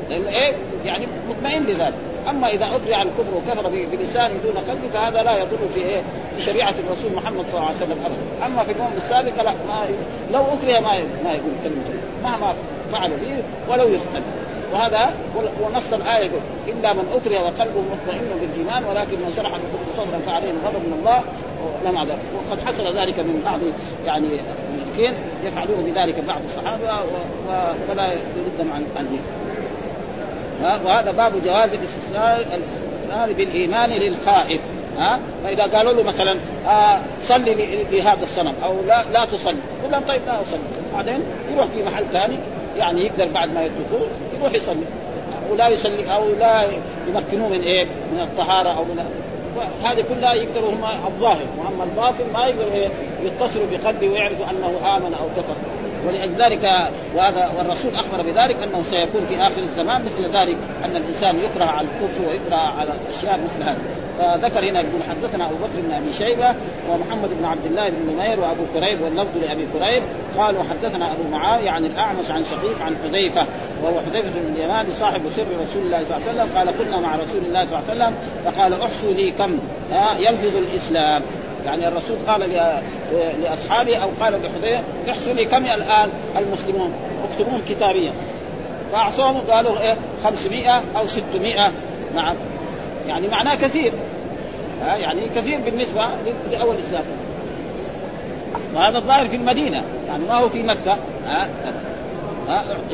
[0.09, 0.53] لأن إيه؟
[0.85, 1.93] يعني مطمئن بذلك.
[2.29, 6.01] أما إذا على الكفر وكفر بلسانه دون قلبه فهذا لا يضر في إيه؟
[6.35, 8.45] في شريعة الرسول محمد صلى الله عليه وسلم ابدا.
[8.45, 9.85] أما في الأمم السابقة لا ما
[10.33, 11.83] لو اكره ما ما يقول كلمة
[12.23, 12.53] مهما
[12.91, 14.21] فعل به ولو يقتل
[14.73, 15.13] وهذا
[15.61, 20.55] ونص الآية يقول إلا من اكره وقلبه مطمئن بالإيمان ولكن من شرح بالكفر صدرا فعليهم
[20.65, 21.21] غضب من الله
[21.85, 22.19] لم عذاب.
[22.35, 23.59] وقد حصل ذلك من بعض
[24.05, 26.99] يعني المشركين يفعلون بذلك بعض الصحابة
[27.89, 29.07] ولا يردهم عن عن
[30.61, 34.61] وهذا باب جواز الاستثناء بالإيمان للخائف.
[34.97, 36.37] ها؟ فإذا قالوا له مثلا
[36.67, 39.57] آه صلي لهذا الصنم أو لا لا تصلي.
[39.79, 40.59] يقول لهم طيب لا أصلي.
[40.93, 42.35] بعدين يروح في محل ثاني
[42.77, 44.07] يعني يقدر بعد ما يتركوه
[44.39, 44.85] يروح يصلي.
[45.49, 46.67] ولا يصلي أو لا
[47.07, 49.05] يمكنوه من إيه؟ من الطهارة أو من
[49.83, 51.45] هذه كلها يقدروا هم الظاهر.
[51.57, 52.89] وأما الباطن ما يقدروا
[53.23, 55.55] يتصلوا بقلبه ويعرفوا أنه آمن أو كفر.
[56.07, 61.39] ولأجل ذلك وهذا والرسول أخبر بذلك أنه سيكون في آخر الزمان مثل ذلك أن الإنسان
[61.39, 63.77] يكره على الكفر ويكره على الأشياء مثل هذا
[64.19, 66.55] فذكر هنا يقول حدثنا أبو بكر بن أبي شيبة
[66.89, 70.03] ومحمد بن عبد الله بن نمير وأبو كريب واللفظ لأبي كريب.
[70.37, 73.45] قالوا حدثنا أبو معاوية عن الأعمش عن شقيق عن حذيفة
[73.83, 76.57] وهو حذيفة بن اليمان صاحب سر رسول الله صلى الله عليه وسلم.
[76.57, 79.59] قال كنا مع رسول الله صلى الله عليه وسلم فقال احصوا لي كم.
[80.19, 81.21] يلفظ الإسلام.
[81.65, 82.49] يعني الرسول قال
[83.41, 86.93] لأصحابه أو قال لحذيفة احصوا لي كم الآن المسلمون؟
[87.31, 88.11] اكتبوهم كتابيا.
[88.91, 91.71] فأعصوهم قالوا إيه 500 أو 600
[92.15, 92.35] نعم.
[93.07, 93.93] يعني معناه كثير.
[94.81, 96.01] ها يعني كثير بالنسبة
[96.51, 97.03] لأول الاسلام
[98.73, 99.83] وهذا الظاهر في المدينة.
[100.07, 100.97] يعني ما هو في مكة.
[101.25, 101.49] ها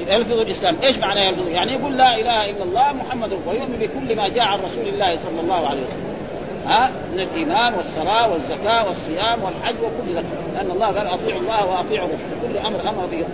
[0.07, 4.27] يلفظ الإسلام، إيش معنى يلفظ؟ يعني يقول لا إله إلا الله محمد ويؤمن بكل ما
[4.27, 6.08] جاء عن رسول الله صلى الله عليه وسلم.
[6.69, 10.25] ها من الإيمان والصلاه والزكاة والصيام والحج وكل ذلك.
[10.53, 12.51] لأن الله قال أطيعوا الله وأطيعوا الرسول.
[12.51, 13.25] كل أمر أمر به.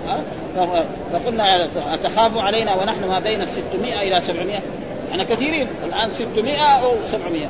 [1.14, 4.60] فقلنا أتخاف علينا ونحن ما بين 600 إلى 700
[5.12, 5.68] يعني كثيرين.
[5.86, 7.48] الآن 600 أو 700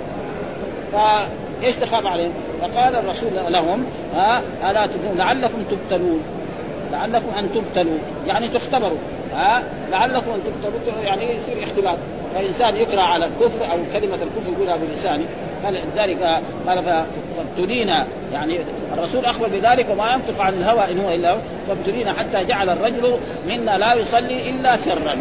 [0.92, 6.24] فإيش تخاف عليهم؟ فقال الرسول لهم ها؟ ألا تبنون لعلكم تبتلون.
[6.92, 7.98] لعلكم أن تبتلوا.
[8.28, 8.98] يعني تختبروا.
[9.34, 11.04] ها؟ لعلكم أن تبتلوا.
[11.04, 11.98] يعني يصير اختبار.
[12.34, 15.26] فإنسان يكره على الكفر أو كلمة الكفر يقولها بلسانه
[15.64, 17.04] فلذلك قال
[17.38, 18.58] فابتلينا يعني
[18.94, 21.38] الرسول أخبر بذلك وما ينطق عن الهوى إن هو إلا
[21.68, 25.18] فابتلينا حتى جعل الرجل منا لا يصلي إلا سرا.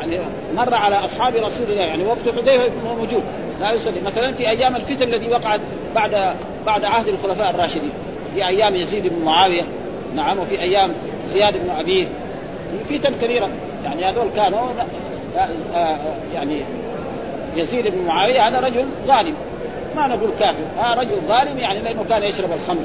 [0.00, 0.18] يعني
[0.56, 3.22] مر على أصحاب رسول الله يعني وقت حذيفة موجود
[3.60, 4.00] لا يصلي.
[4.00, 5.60] مثلا في أيام الفتن التي وقعت
[5.94, 6.34] بعد
[6.66, 7.90] بعد عهد الخلفاء الراشدين.
[8.34, 9.62] في أيام يزيد بن معاوية
[10.14, 10.92] نعم وفي أيام
[11.32, 12.06] زياد بن أبيه.
[12.88, 13.48] في فتن كثيرة.
[13.84, 14.60] يعني هذول كانوا
[15.74, 15.98] آه،
[16.34, 16.62] يعني
[17.56, 19.34] يزيد بن معاوية هذا رجل ظالم.
[19.96, 20.64] ما نقول كافر.
[20.78, 22.84] هذا رجل ظالم يعني لأنه كان يشرب الخمر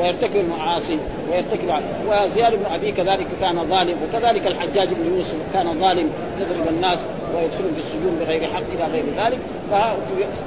[0.00, 0.98] ويرتكب المعاصي
[1.30, 6.98] ويرتكب وزياد بن أبي كذلك كان ظالم وكذلك الحجاج بن يوسف كان ظالم يضرب الناس
[7.36, 9.38] ويدخلون في السجون بغير حق إلى غير ذلك.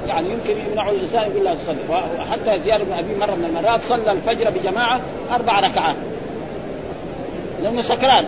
[0.06, 4.12] يعني يمكن يمنع الإنسان يقول لا تصلي وحتى زياد بن أبي مرة من المرات صلى
[4.12, 5.00] الفجر بجماعة
[5.30, 5.96] أربع ركعات.
[7.62, 8.24] لأنه سكران.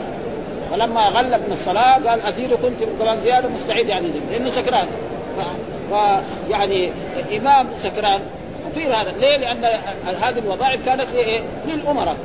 [0.70, 2.70] فلما غلب من الصلاة قال ازيدكم
[3.00, 4.88] كمان زياده مستعد يعني لأنه سكران.
[5.90, 6.90] فيعني
[7.36, 8.20] إمام سكران
[8.70, 9.64] كثير هذا ليه؟ لأن
[10.22, 12.16] هذه الوظائف كانت لايه؟ للأمراء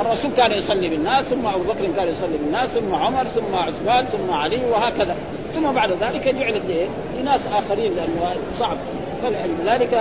[0.00, 4.34] الرسول كان يصلي بالناس ثم أبو بكر كان يصلي بالناس ثم عمر ثم عثمان ثم
[4.34, 5.16] علي وهكذا
[5.54, 6.86] ثم بعد ذلك جعلت لايه؟
[7.20, 8.76] لناس آخرين لأنه صعب
[9.22, 9.94] فلذلك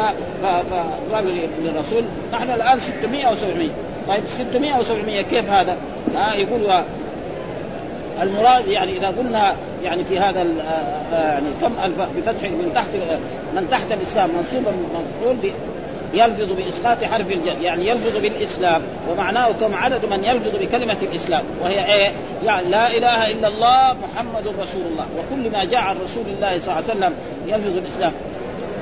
[1.14, 2.04] قال للرسول
[2.34, 3.70] نحن الآن 600 أو 700
[4.08, 5.78] طيب 600 أو 700 كيف هذا؟
[6.16, 6.84] ها يقول
[8.22, 12.90] المراد يعني إذا قلنا يعني في هذا آه، آه، يعني كم ألف بفتح من تحت
[13.56, 15.52] من تحت الإسلام منصوبا مفعول
[16.14, 21.96] يلفظ بإسقاط حرف الجر يعني يلفظ بالإسلام ومعناه كم عدد من يلفظ بكلمة الإسلام وهي
[21.96, 22.12] إيه؟
[22.46, 26.80] يعني لا إله إلا الله محمد رسول الله وكل ما جاء عن رسول الله صلى
[26.80, 27.14] الله عليه وسلم
[27.48, 28.12] يلفظ الاسلام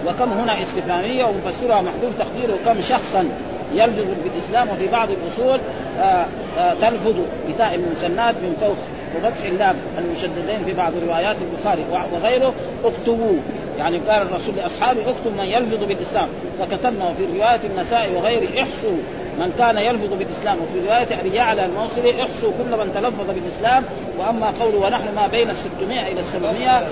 [0.07, 3.29] وكم هنا استفهامية ومفسرها محذوف تقديره كم شخصا
[3.73, 5.59] يلفظ بالإسلام وفي بعض الأصول
[5.99, 6.25] آآ
[6.57, 7.15] آآ تلفظ
[7.49, 8.77] بتاء المثنات من فوق
[9.15, 12.53] وفتح اللام المشددين في بعض روايات البخاري وغيره
[12.85, 13.37] اكتبوا
[13.77, 16.27] يعني قال الرسول لأصحابه اكتب من يلفظ بالإسلام.
[16.59, 18.97] فكتبنا وفي رواية النساء وغيره احصوا
[19.39, 20.57] من كان يلفظ بالإسلام.
[20.57, 23.83] وفي رواية ابي يعلى الموصلي احصوا كل من تلفظ بالإسلام.
[24.19, 26.87] وأما قوله ونحن ما بين ال 600 إلى ال 700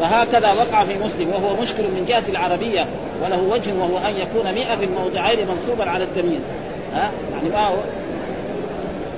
[0.00, 1.32] فهكذا وقع في مسلم.
[1.32, 2.86] وهو مشكل من جهة العربية.
[3.24, 6.40] وله وجه وهو أن يكون 100 في الموضعين منصوبا على التمييز.
[6.94, 7.76] ها؟ يعني ما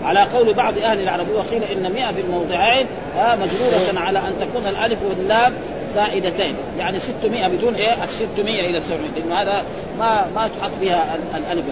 [0.07, 4.67] على قول بعض أهل العربيه وقيل إن 100 في الموضعين ها مجروره على أن تكون
[4.67, 5.55] الألف واللام
[5.95, 6.55] زائدتين.
[6.79, 9.63] يعني 600 بدون إيه؟ ال 600 إلى 700 لأن هذا
[9.99, 11.65] ما ما تحط فيها الألف.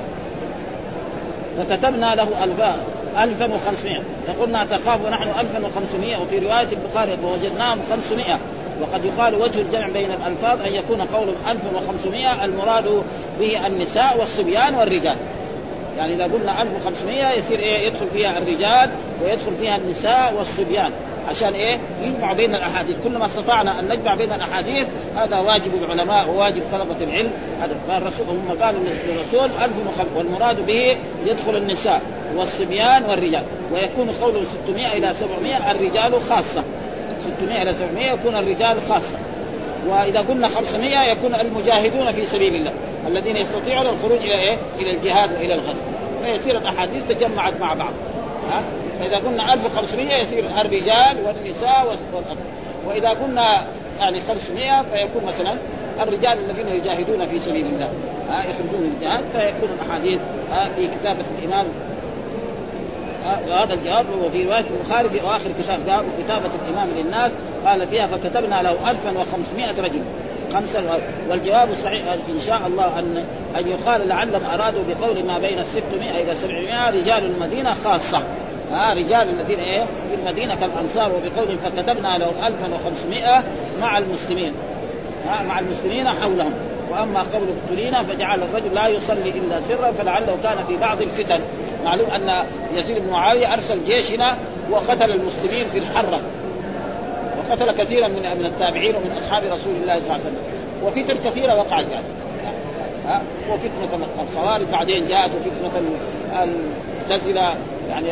[1.59, 2.79] فكتبنا له الفاء
[3.19, 8.39] 1500 فقلنا تخاف نحن 1500 وفي رواية البخاري فوجدناهم 500
[8.81, 13.03] وقد يقال وجه الجمع بين الألفاظ أن يكون قول 1500 المراد
[13.39, 15.17] به النساء والصبيان والرجال.
[15.99, 18.91] يعني اذا قلنا 1500 يصير إيه؟ يدخل فيها الرجال
[19.23, 20.91] ويدخل فيها النساء والصبيان.
[21.29, 22.97] عشان إيه؟ يجمع بين الأحاديث.
[23.05, 27.31] كل ما استطعنا أن نجمع بين الأحاديث هذا واجب العلماء وواجب طلبة العلم.
[27.63, 32.03] هذا فالرسول هم قالوا للرسول 1000 والمراد به يدخل النساء
[32.37, 33.43] والصبيان والرجال.
[33.73, 36.65] ويكون قوله 600 إلى 700 الرجال خاصة.
[37.39, 39.19] 600 إلى 700 يكون الرجال خاصة.
[39.89, 42.73] وإذا قلنا 500 يكون المجاهدون في سبيل الله
[43.07, 45.81] الذين يستطيعون الخروج إلى إيه؟ إلى الجهاد وإلى الغزو.
[46.25, 47.93] فيصير الأحاديث تجمعت مع بعض.
[48.51, 48.63] ها؟
[48.99, 52.37] فإذا قلنا 1500 يصير الرجال والنساء والاطفال
[52.87, 53.65] وإذا قلنا
[54.01, 55.59] يعني 500 فيكون مثلا
[56.01, 57.89] الرجال الذين يجاهدون في سبيل الله.
[58.29, 60.21] ها؟ يخرجون للجهاد فيكون الأحاديث
[60.77, 61.67] في كتابة الإمام.
[63.49, 67.33] هذا الجواب هو في رواية البخاري في اواخر كتاب كتابة الإمام للناس.
[67.67, 70.03] قال فيها فكتبنا له 1500 رجل.
[70.55, 71.01] خمسة
[71.31, 73.25] والجواب الصحيح إن شاء الله ان
[73.59, 78.23] أن يقال لعلهم أرادوا بقول ما بين 600 إلى 700 رجال المدينة خاصة.
[78.71, 83.45] ها آه رجال الذين إيه؟ في المدينة كالأنصار وبقول فكتبنا له 1500
[83.81, 84.53] مع المسلمين.
[85.29, 86.53] آه مع المسلمين حولهم.
[86.91, 91.41] وأما قول ابتلينا فجعل الرجل لا يصلي إلا سرا فلعله كان في بعض الفتن.
[91.85, 94.37] معلوم أن يزيد بن معاوية أرسل جيش هنا
[94.71, 96.21] وقتل المسلمين في الحرة.
[97.51, 100.43] وقتل كثيرا من من التابعين ومن أصحاب رسول الله صلى الله عليه وسلم.
[100.85, 102.07] وفتن كثيره وقعت يعني
[103.07, 105.83] ها؟ وفتنه الخوارج بعدين جاءت وفتنة
[106.43, 107.55] المعتزلة
[107.91, 108.09] يعني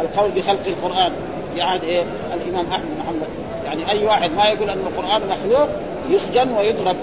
[0.00, 1.12] القول بخلق القرآن.
[1.54, 2.02] في عهد إيه؟
[2.34, 3.28] الإمام أحمد محمد.
[3.64, 5.68] يعني أي واحد ما يقول أن القرآن مخلوق
[6.08, 6.96] يسجن ويضرب.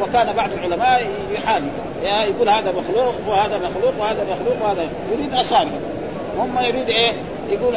[0.00, 1.70] وكان بعض العلماء يحامي.
[2.02, 5.70] يقول هذا مخلوق وهذا مخلوق وهذا مخلوق وهذا يريد اصابع
[6.38, 7.12] هم يريد إيه؟
[7.48, 7.76] يقول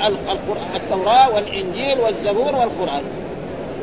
[0.75, 3.01] التوراة والإنجيل والزبور والقرآن.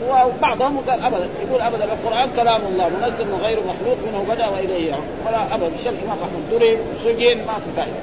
[0.09, 4.91] وبعضهم قال أبدا يقول أبدا القرآن كلام الله منزل من غير مخلوق منه بدأ وإليه
[4.91, 5.05] يعود.
[5.27, 7.97] ولا أبدا الشيخ الامام احمد ضرب سجن ما في فائدة.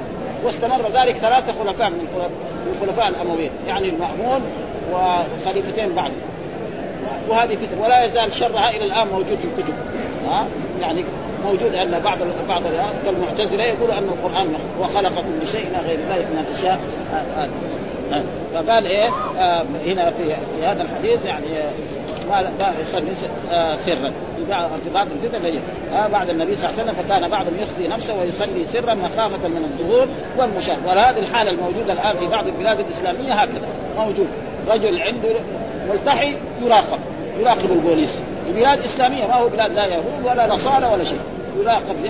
[0.44, 2.08] واستمر ذلك ثلاثة خلفاء من
[2.74, 4.42] الخلفاء الأمويين يعني المأمون
[4.94, 6.12] وخليفتين بعد.
[7.30, 9.74] وهذه فتنة ولا يزال شرها إلى الآن موجود في الكتب.
[10.28, 10.46] ها؟
[10.82, 11.06] يعني
[11.46, 12.64] موجود ان بعض بعض
[13.06, 16.80] كالمعتزلة يقول أن القرآن وخلق كل شيء إلى غير ذلك من الاشياء
[18.54, 21.46] فقال إيه آه هنا في في هذا الحديث يعني
[22.30, 23.12] ما يصلي
[23.52, 24.12] آه سرا.
[24.84, 25.60] في بعض الفتن
[25.94, 29.58] آه بعد النبي صلى الله عليه وسلم فكان بعضهم يخفي نفسه ويصلي سرا مخافة من
[29.64, 33.68] الظهور والمشاهد وهذه الحالة الموجودة الآن في بعض البلاد الإسلامية هكذا.
[33.98, 34.28] موجود.
[34.68, 35.36] رجل عنده
[35.90, 37.00] ملتحي يراقب
[37.40, 38.22] يراقب البوليس.
[38.48, 41.20] في بلاد إسلامية ما هو بلاد لا يهود ولا نصارى ولا شيء.
[41.60, 42.06] يراقب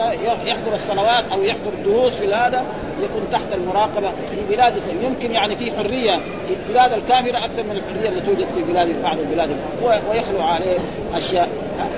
[0.46, 2.66] يحضر الصلوات أو يحضر الدروس في هذا
[3.00, 6.16] يكون تحت المراقبة في بلاد يمكن يعني في حرية
[6.48, 9.50] في البلاد الكاملة أكثر من الحرية اللي توجد في بلاد بعض البلاد.
[9.84, 10.78] ويخلو عليه
[11.16, 11.50] أشياء.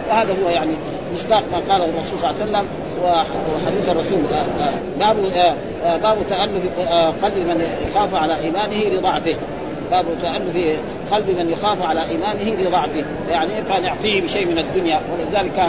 [0.10, 0.72] وهذا هو يعني
[1.14, 2.66] مصداق ما قاله الرسول صلى الله عليه وسلم
[3.04, 4.20] وحديث الرسول.
[5.00, 5.16] باب
[6.02, 6.64] باب تألف
[7.24, 9.36] قلب من يخاف على إيمانه لضعفه.
[9.96, 10.80] باب تألف
[11.12, 13.06] قلب من يخاف على إيمانه لضعفه.
[13.30, 15.66] يعني فنعطيه بشيء من الدنيا ولذلك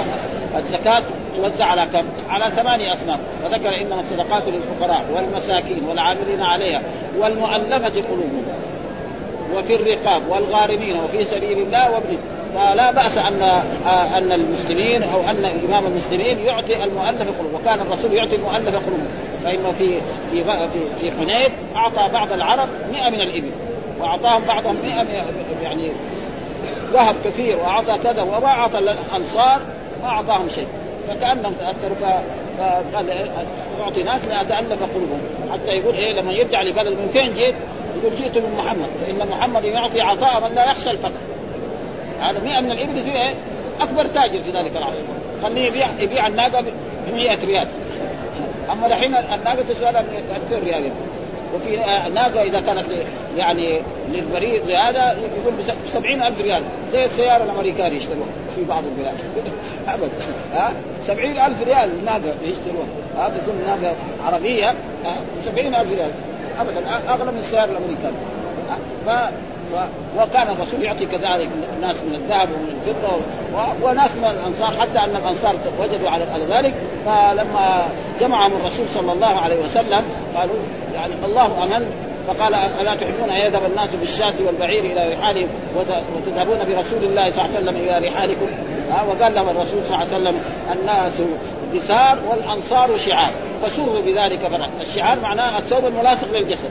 [0.56, 1.02] الزكاة
[1.36, 3.18] توزع على كم؟ على ثمانية أصناف.
[3.42, 6.82] فذكر إنما الصدقات للفقراء والمساكين والعاملين عليها
[7.18, 8.44] والمؤلفة قلوبهم
[9.54, 12.18] وفي الرقاب والغارمين وفي سبيل الله وابن.
[12.54, 13.42] فلا بأس أن
[14.16, 19.00] أن المسلمين أو أن إمام المسلمين يعطي المؤلف قلوب وكان الرسول يعطي المؤلف قلوب
[19.44, 20.44] فإنه في في
[21.00, 23.50] في حنين أعطى بعض العرب 100 من الإبل.
[24.00, 25.06] وأعطاهم بعضهم 100
[25.62, 25.90] يعني
[26.92, 29.60] ذهب كثير وأعطى كذا وما أعطى الأنصار
[30.02, 30.66] ما أعطاهم شيء.
[31.08, 31.96] فكأنهم تأثروا
[32.58, 33.28] فقال
[33.80, 35.20] اعطي ناس لأتألف قلوبهم.
[35.52, 37.54] حتى يقول إيه لما يرجع لبلد من فين جيت؟
[38.02, 38.88] يقول جئت من محمد.
[39.00, 41.20] فإن محمد يعطي عطاء من لا يخشى الفقر.
[42.20, 43.34] هذا 100 من الإبل زي إيه؟
[43.80, 45.02] أكبر تاجر في ذلك العصر.
[45.42, 46.66] خليه يبيع يبيع الناقة ب
[47.14, 47.68] 100 ريال.
[48.72, 50.04] أما الحين الناقة تسوى 2000
[50.64, 50.90] ريال.
[51.54, 51.76] وفي
[52.14, 52.86] ناقة إذا كانت
[53.36, 53.80] يعني
[54.12, 56.62] للبريد لهذا يقول ب 70000 ريال.
[56.92, 59.14] زي السيارة الامريكان يشتروها في بعض البلاد.
[59.94, 60.10] ابدا
[60.54, 60.72] ها؟
[61.06, 63.94] 70000 ريال ناقة يشتروها ها؟ تكون ناقة
[64.26, 64.74] عربية.
[65.44, 66.10] 70000 ريال.
[66.60, 66.82] ابدا.
[67.08, 68.12] أغلى من السيارة الامريكان
[69.06, 69.10] ف
[70.18, 73.16] وكان الرسول يعطي كذلك الناس من الذهب ومن الفضة
[73.82, 76.74] وناس من الأنصار حتى أن الأنصار وجدوا على ذلك.
[77.06, 77.88] فلما
[78.20, 80.04] جمعهم الرسول صلى الله عليه وسلم
[80.36, 80.56] قالوا
[80.94, 87.04] يعني الله أمن فقال ألا تحبون أن يذهب الناس بالشاة والبعير إلى رحالهم وتذهبون برسول
[87.04, 88.46] الله صلى الله عليه وسلم إلى رحالكم؟
[89.08, 90.40] وقال لهم الرسول صلى الله عليه وسلم
[90.72, 91.12] الناس
[91.74, 93.30] دثار والأنصار شعار.
[93.64, 96.70] فسروا بذلك فرح الشعار معناه الثوب الملاصق للجسد.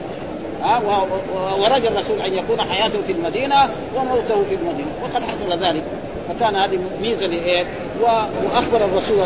[1.58, 4.88] ورجى الرسول أن يكون حياته في المدينة وموته في المدينة.
[5.02, 5.82] وقد حصل ذلك.
[6.28, 7.64] فكان هذه ميزة لإيه؟
[8.02, 9.18] وأخبر الرسول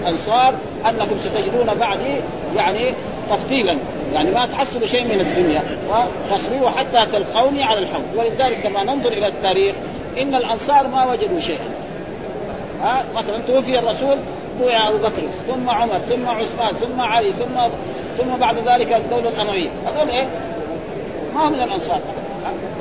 [0.00, 0.54] الأنصار
[0.88, 2.20] أنكم ستجدون بعدي
[2.56, 2.94] يعني
[3.30, 3.78] تفضيلا.
[4.14, 5.62] يعني ما تحصلوا شيء من الدنيا.
[6.30, 8.04] فاصبروا حتى تلقوني على الحوض.
[8.16, 9.74] ولذلك لما ننظر إلى التاريخ
[10.18, 11.70] إن الأنصار ما وجدوا شيئا.
[12.82, 14.16] ها؟ مثلا توفي الرسول
[14.60, 17.68] بويع أبو بكر ثم عمر ثم عثمان ثم علي ثم
[18.18, 19.68] ثم بعد ذلك الدولة الأموية.
[19.86, 20.26] هذول إيه؟
[21.46, 22.00] من الانصار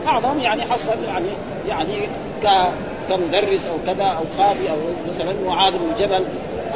[0.06, 1.28] بعضهم يعني حصل يعني
[1.68, 2.08] يعني
[2.44, 2.48] ك
[3.10, 4.76] كمدرس أو كذا أو قاضي أو
[5.10, 6.24] مثلا معاذ بن جبل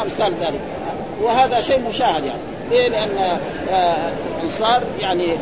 [0.01, 0.59] أمثال ذلك
[1.21, 3.39] وهذا شيء مشاهد يعني ليه؟ لأن
[4.39, 5.37] الانصار يعني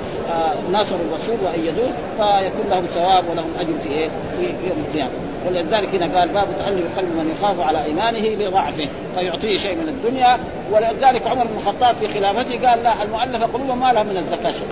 [0.71, 5.11] ناصروا الرسول وأيدوه فيكون لهم ثواب ولهم أجر في؟ في يوم القيامة
[5.47, 10.39] ولذلك هنا قال باب تألف قلب من يخاف على إيمانه لضعفه فيعطيه شيء من الدنيا.
[10.71, 14.51] ولذلك عمر بن الخطاب في خلافته قال لا المؤلفه قلوبهم ما لها من الزكاة.
[14.51, 14.67] شيء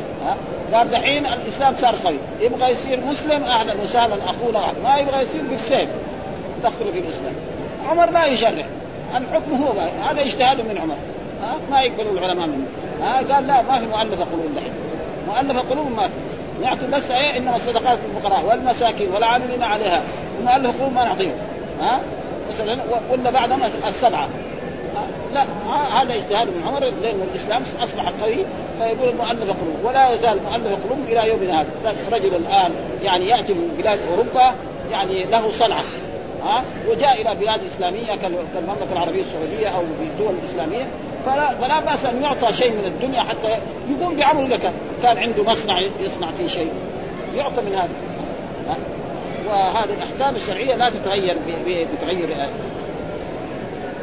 [0.73, 5.89] قال دحين الإسلام صار خوي يبغى يصير مسلم أهلا وسهلا اخونا ما يبغى يصير بالسيف.
[6.63, 7.33] دخلوا في الإسلام.
[7.89, 8.65] عمر لا يشرع
[9.17, 9.73] الحكم هو
[10.09, 10.95] هذا اجتهاد من عمر.
[11.41, 12.65] ها؟ ما يقبلوا العلماء منه.
[13.01, 14.73] ها؟ قال لا ما في مؤلفه قلوب دحين.
[15.27, 16.13] مؤلفه قلوب ما في.
[16.61, 20.01] نعطي بس إيه؟ إنما الصدقات للفقراء والمساكين والعاملين عليها.
[20.39, 21.35] المؤلفه قلوب ما نعطيهم.
[21.81, 21.99] ها؟
[22.49, 22.79] مثلا
[23.11, 24.29] ولا بعدهم السبعة.
[25.33, 25.43] لا
[26.01, 28.45] هذا اجتهاد من عمر لأن الإسلام أصبح قوي
[28.79, 29.77] فيقول المؤلف قلوب.
[29.83, 31.95] ولا يزال مؤلف قلوب إلى يومنا هذا.
[32.11, 32.71] رجل الآن
[33.03, 34.53] يعني يأتي من بلاد أوروبا
[34.91, 35.83] يعني له صنعة.
[36.89, 40.87] وجاء إلى بلاد إسلامية كالمملكة العربية السعودية أو الدول الإسلامية.
[41.25, 43.57] فلا, فلا بأس أن يعطى شيء من الدنيا حتى
[43.89, 44.51] يقوم بعمل.
[44.51, 44.71] لك
[45.03, 46.71] كان عنده مصنع يصنع فيه شيء
[47.35, 47.89] يعطى من هذا.
[49.49, 51.37] وهذه الأحكام الشرعية لا تتغير
[51.67, 52.29] بتغير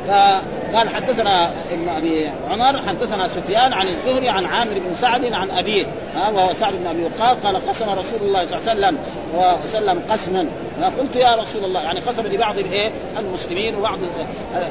[0.09, 5.87] فقال حدثنا ابن أبي عمر حدثنا سفيان عن الزهري عن عامر بن سعد عن أبيه
[6.17, 8.99] ها وهو سعد بن أبي وقاص قال قسم رسول الله صلى الله عليه وسلم
[9.65, 10.47] وسلم قسما.
[10.99, 13.99] قلت يا رسول الله يعني قسم لبعض الايه؟ المسلمين وبعض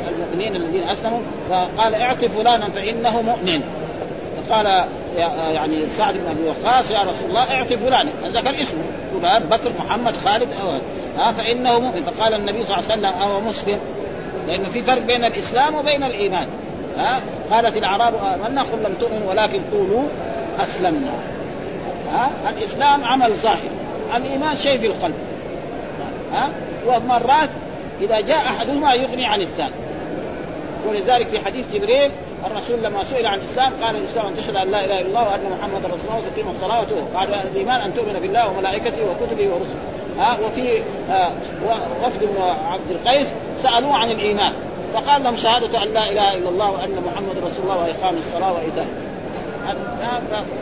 [0.07, 1.19] المؤمنين الذين أسلموا
[1.49, 3.61] فقال اعط فلانا فإنه مؤمن.
[4.37, 4.85] فقال
[5.53, 8.11] يعني سعد بن أبي وقاص يا رسول الله اعط فلانا
[8.41, 8.83] كان اسمه
[9.19, 10.79] فلان بكر محمد خالد أو
[11.17, 12.03] ها فإنه مؤمن.
[12.03, 13.79] فقال النبي صلى الله عليه وسلم أو مسلم؟
[14.47, 16.47] لأن في فرق بين الإسلام وبين الإيمان.
[16.97, 17.19] ها؟
[17.51, 20.03] قالت الأعراب آمنا قل لم تؤمنوا ولكن قولوا
[20.59, 21.11] أسلمنا.
[22.13, 23.69] ها؟ الإسلام عمل ظاهر.
[24.17, 25.15] الإيمان شيء في القلب.
[26.33, 26.49] ها؟
[26.87, 27.49] ومرات
[28.01, 29.73] إذا جاء أحدهما يغني عن الثاني.
[30.87, 32.11] ولذلك في حديث جبريل
[32.45, 35.57] الرسول لما سئل عن الإسلام قال الإسلام أن تشهد أن لا إله إلا الله وأن
[35.59, 39.83] محمدا رسول الله وتقيم الصلاة وتؤمن قال الإيمان أن تؤمن بالله وملائكته وكتبه ورسله.
[40.19, 41.31] ها وفي آه
[42.05, 42.29] وفد
[42.69, 43.27] عبد القيس
[43.63, 44.53] سألوه عن الإيمان
[44.93, 48.87] فقال لهم شهادة أن لا إله إلا الله وأن محمد رسول الله وإقام الصلاة وإيتاء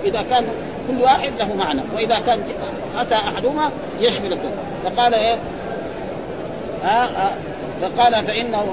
[0.04, 0.48] إذا كان
[0.88, 2.44] كل واحد له معنى وإذا كان
[3.00, 4.50] أتى أحدهما يشمل الكل
[4.84, 5.38] فقال إيه؟
[6.84, 7.32] ها آه
[7.82, 8.66] فقال فإنه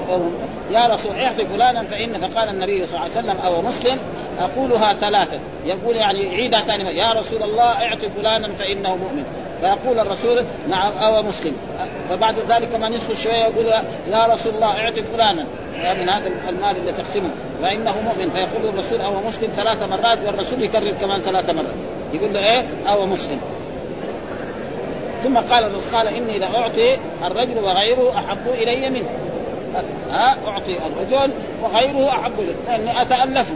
[0.71, 3.99] يا رسول اعطي فلانا فإن فقال النبي صلى الله عليه وسلم أو مسلم
[4.39, 5.39] أقولها ثلاثة.
[5.65, 9.23] يقول يعني عيدها ثاني يا رسول الله اعطي فلانا فإنه مؤمن.
[9.61, 11.53] فيقول الرسول نعم أو مسلم.
[12.09, 13.65] فبعد ذلك ما نصف شوية يقول
[14.11, 15.45] يا رسول الله اعطي فلانا.
[15.73, 17.29] من هذا المال اللي تقسمه.
[17.61, 18.29] فانه مؤمن.
[18.29, 21.75] فيقول الرسول أو مسلم ثلاث مرات والرسول يكرر كمان ثلاث مرات.
[22.13, 23.39] يقول له إيه؟ أو مسلم.
[25.23, 29.09] ثم قال قال إني لأعطي الرجل وغيره أحب إلي منه.
[30.09, 31.31] ها؟ أعطي الرجل
[31.63, 33.55] وغيره أحب الي لأني اتالفه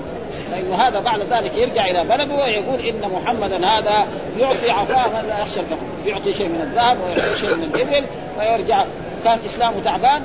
[0.51, 5.59] لأنه هذا بعد ذلك يرجع إلى بلده ويقول إن محمدا هذا يعطي عطاء لا يخشى
[5.59, 5.77] الفقر.
[6.05, 8.05] يعطي شيء من الذهب ويعطي شيء من الإبل
[8.39, 8.83] ويرجع.
[9.23, 10.21] كان إسلامه تعبان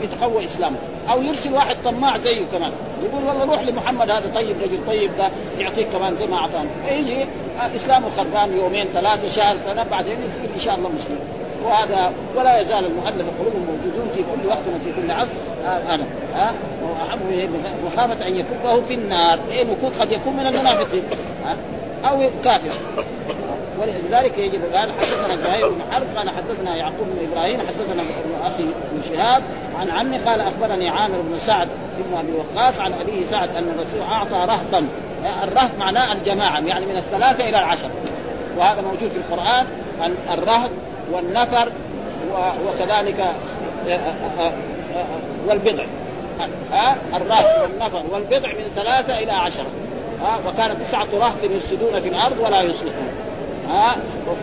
[0.00, 0.76] يتقوى إسلامه.
[1.10, 2.72] أو يرسل واحد طماع زيه كمان.
[3.02, 5.28] يقول والله روح لمحمد هذا طيب رجل طيب ده
[5.58, 7.26] يعطيك كمان زي ما اعطانا فيجي
[7.76, 11.18] إسلامه خربان يومين ثلاثة شهر سنة بعدين يصير إن شاء الله مسلم.
[11.64, 15.32] وهذا ولا يزال المؤلف قلوبهم موجودون في كل وقت وفي كل عصر.
[15.64, 16.04] هذا
[16.34, 17.50] ها وأحب
[17.86, 19.38] مخافة أن يكبه في النار.
[19.48, 21.02] لأنه قد يكون من المنافقين.
[21.44, 21.56] ها
[22.10, 22.70] أو كافر.
[23.78, 28.02] ولذلك يجب قال حدثنا زهير بن حرب قال حدثنا يعقوب بن إبراهيم حدثنا
[28.46, 29.42] أخي بن شهاب
[29.78, 34.02] عن عمي قال أخبرني عامر بن سعد بن أبي وقاص عن ابيه سعد أن الرسول
[34.02, 34.86] أعطى رهطا.
[35.42, 37.90] الرهط معناه الجماعة يعني من الثلاثة إلى العشر.
[38.58, 39.66] وهذا موجود في القرآن
[40.30, 40.70] الرهط
[41.12, 41.68] والنفر
[42.66, 43.32] وكذلك
[45.48, 45.84] والبضع.
[46.72, 49.66] ها الرهط والنفر والبضع من ثلاثة إلى عشرة.
[50.22, 53.08] ها وكانت تسعة رهط يفسدون في الأرض ولا يصلحون.
[53.68, 53.96] ها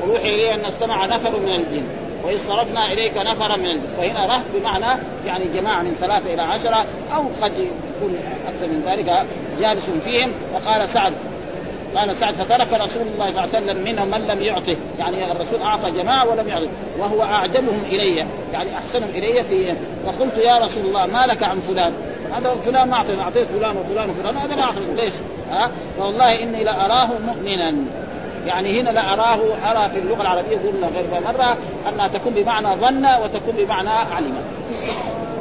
[0.03, 1.84] وروحي الي أن استمع نفر من الجن.
[2.24, 3.88] وإذ صرفنا إليك نفرا من الجن.
[3.97, 8.15] فهنا رهط بمعنى يعني جماعة من ثلاثة إلى عشرة أو قد يكون
[8.47, 9.26] أكثر من ذلك
[9.59, 10.32] جالس فيهم.
[10.53, 11.13] فقال سعد
[11.95, 14.77] قال سعد فترك رسول الله صلى الله عليه وسلم منهم من لم يعطه.
[14.99, 16.69] يعني الرسول أعطى جماعة ولم يعطه.
[16.99, 18.15] وهو اعجبهم إلي.
[18.53, 19.73] يعني أحسنهم إلي في
[20.05, 21.93] فقلت يا رسول الله ما لك عن فلان؟
[22.33, 24.38] هذا فلان ما اعطيت أعطيت فلان وفلان وفلان.
[24.38, 25.13] هذا ما اعطيت ليش؟
[25.51, 27.73] ها؟ فوالله إني لأراه مؤمنا.
[28.45, 29.39] يعني هنا لا اراه
[29.71, 31.57] أرى في اللغة العربية قلنا غير مرة
[31.89, 34.35] أنها تكون بمعنى ظن وتكون بمعنى علم.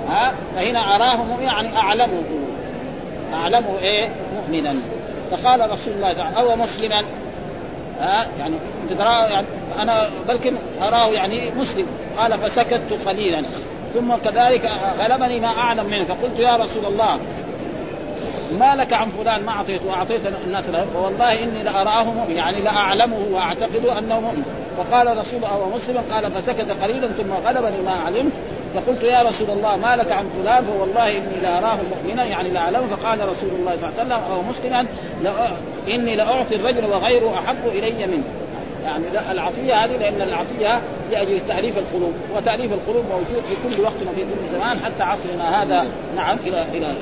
[0.09, 2.23] ها؟ فهنا أراه مؤمنا يعني أعلمه.
[3.35, 4.75] أعلمه إيه؟ مؤمنا.
[5.31, 7.05] فقال رسول الله تعالى أو مسلما؟
[8.01, 9.47] ها يعني أنت يعني
[9.79, 11.87] أنا بلكن أراه يعني مسلم.
[12.19, 13.43] قال فسكت قليلا.
[13.95, 17.19] ثم كذلك غلبني ما أعلم منه فقلت يا رسول الله
[18.59, 20.87] ما لك عن فلان؟ ما أعطيت وأعطيت الناس له.
[20.95, 24.45] فوالله إني لأراه يعني لأعلمه واعتقد أنه مؤمن.
[24.79, 28.33] فقال رسول أو مسلم قال فسكت قليلا ثم غلبني ما علمت.
[28.77, 33.19] فقلت يا رسول الله ما لك عن فلان؟ فوالله إني لاراه مؤمنا يعني لاعلمه فقال
[33.29, 34.87] رسول الله صلى الله عليه وسلم أو مسلما
[35.89, 38.25] إني لأعطي الرجل وغيره أحب إلي منه.
[38.85, 44.21] يعني العطية هذه لأن العطية لاجل تأليف القلوب وتأليف القلوب موجود في كل وقت وفي
[44.21, 45.87] كل زمان حتى عصرنا هذا.
[46.17, 46.95] نعم إلى إلى.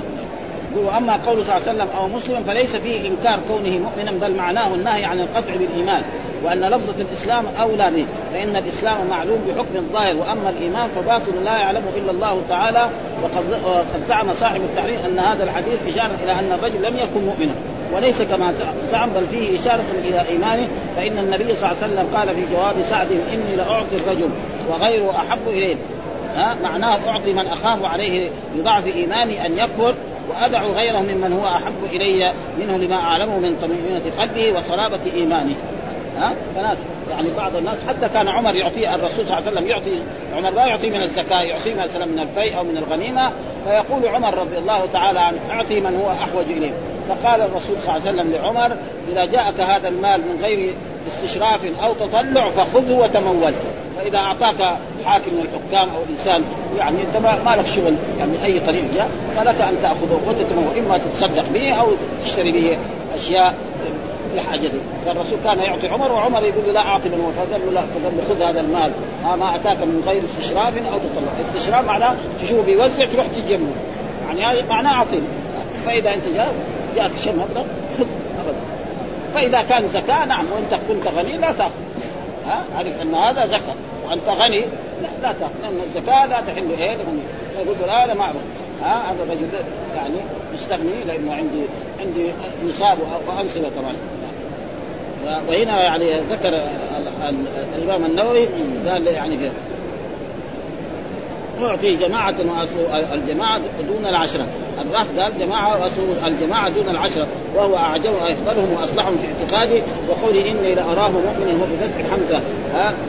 [0.77, 4.75] وأما قوله صلى الله عليه وسلم أو مسلما فليس فيه إنكار كونه مؤمنا بل معناه
[4.75, 6.03] النهي عن القطع بالإيمان.
[6.45, 11.89] وأن لفظة الإسلام أولى به فإن الإسلام معلوم بحكم الظاهر وأما الإيمان فباطل لا يعلمه
[11.97, 12.89] إلا الله تعالى.
[13.23, 17.55] وقد وقد زعم صاحب التحرير أن هذا الحديث إشارة إلى أن الرجل لم يكن مؤمنا.
[17.95, 18.55] وليس كما
[18.91, 20.69] زعم بل فيه إشارة إلى إيمانه.
[20.97, 24.31] فإن النبي صلى الله عليه وسلم قال في جواب سعد إني لأعطي الرجل
[24.69, 25.77] وغيره أحب إليه.
[26.35, 29.95] ها؟ معناه أعطي من أخاف عليه بضعف إيماني أن يكفر
[30.31, 35.55] وأدعو غيره ممن هو أحب إلي منه لما أعلمه من طمأنينة قلبه وصلابه إيمانه.
[36.17, 36.79] ها؟ فناس
[37.11, 39.99] يعني بعض الناس حتى كان عمر يعطي الرسول صلى الله عليه وسلم يعطي
[40.35, 43.33] عمر لا يعطي من الزكاة يعطي مثلا من الفيء أو من الغنيمة
[43.67, 46.73] فيقول عمر رضي الله تعالى عنه أعطي من هو أحوج إليه.
[47.09, 48.77] فقال الرسول صلى الله عليه وسلم لعمر
[49.13, 50.75] إذا جاءك هذا المال من غير
[51.07, 53.53] استشراف أو تطلع فخذه وتمول.
[53.97, 56.43] فإذا أعطاك حاكم من الحكام أو إنسان
[56.79, 61.45] يعني أنت ما لك شغل يعني أي طريق جاء فلك أن تأخذه وتتمول إما تتصدق
[61.55, 61.87] به أو
[62.25, 62.79] تشتري به
[63.15, 63.55] أشياء
[64.37, 68.25] لحاجته فالرسول كان يعطي عمر وعمر يقول لا أعطي من فقال له لا فقال له
[68.29, 68.93] خذ هذا المال.
[69.25, 71.33] ما أتاك من غير استشراف أو تطلع.
[71.41, 73.59] استشراف معناه تشوفه بيوزع تروح تجي
[74.27, 75.27] يعني هذا معناه اعطيني
[75.87, 76.55] فإذا أنت جاء
[76.97, 77.65] جاءك شيء مبلغ
[77.99, 78.07] خذ.
[78.41, 78.59] ابدا.
[79.35, 81.71] فإذا كان زكاة نعم وانت كنت غني لا تأخذ.
[82.47, 83.75] ها عرف أن هذا زكاة.
[84.07, 84.61] وأنت غني
[85.03, 85.53] لا, لا تأخذ.
[85.63, 87.23] لأن الزكاة لا تحل إيه لغني
[87.57, 88.33] فيقول له أنا ما
[88.83, 89.49] ها هذا الرجل
[89.97, 90.17] يعني
[90.55, 91.63] مستغني لأنه عندي
[92.01, 92.31] عندي
[92.69, 93.95] نصاب وامثله كمان
[95.49, 96.63] وهنا يعني ذكر
[97.77, 98.49] الإمام النووي
[98.87, 99.51] قال يعني
[101.61, 104.47] يعطي جماعة وأصل الجماعة دون العشرة.
[104.79, 107.27] الراح قال جماعة وأصل الجماعة دون العشرة.
[107.57, 112.41] وهو أعجب وأفضلهم وأصلحهم في اعتقادي وقولي إني لأراه مؤمنا هو بفتح حمزة.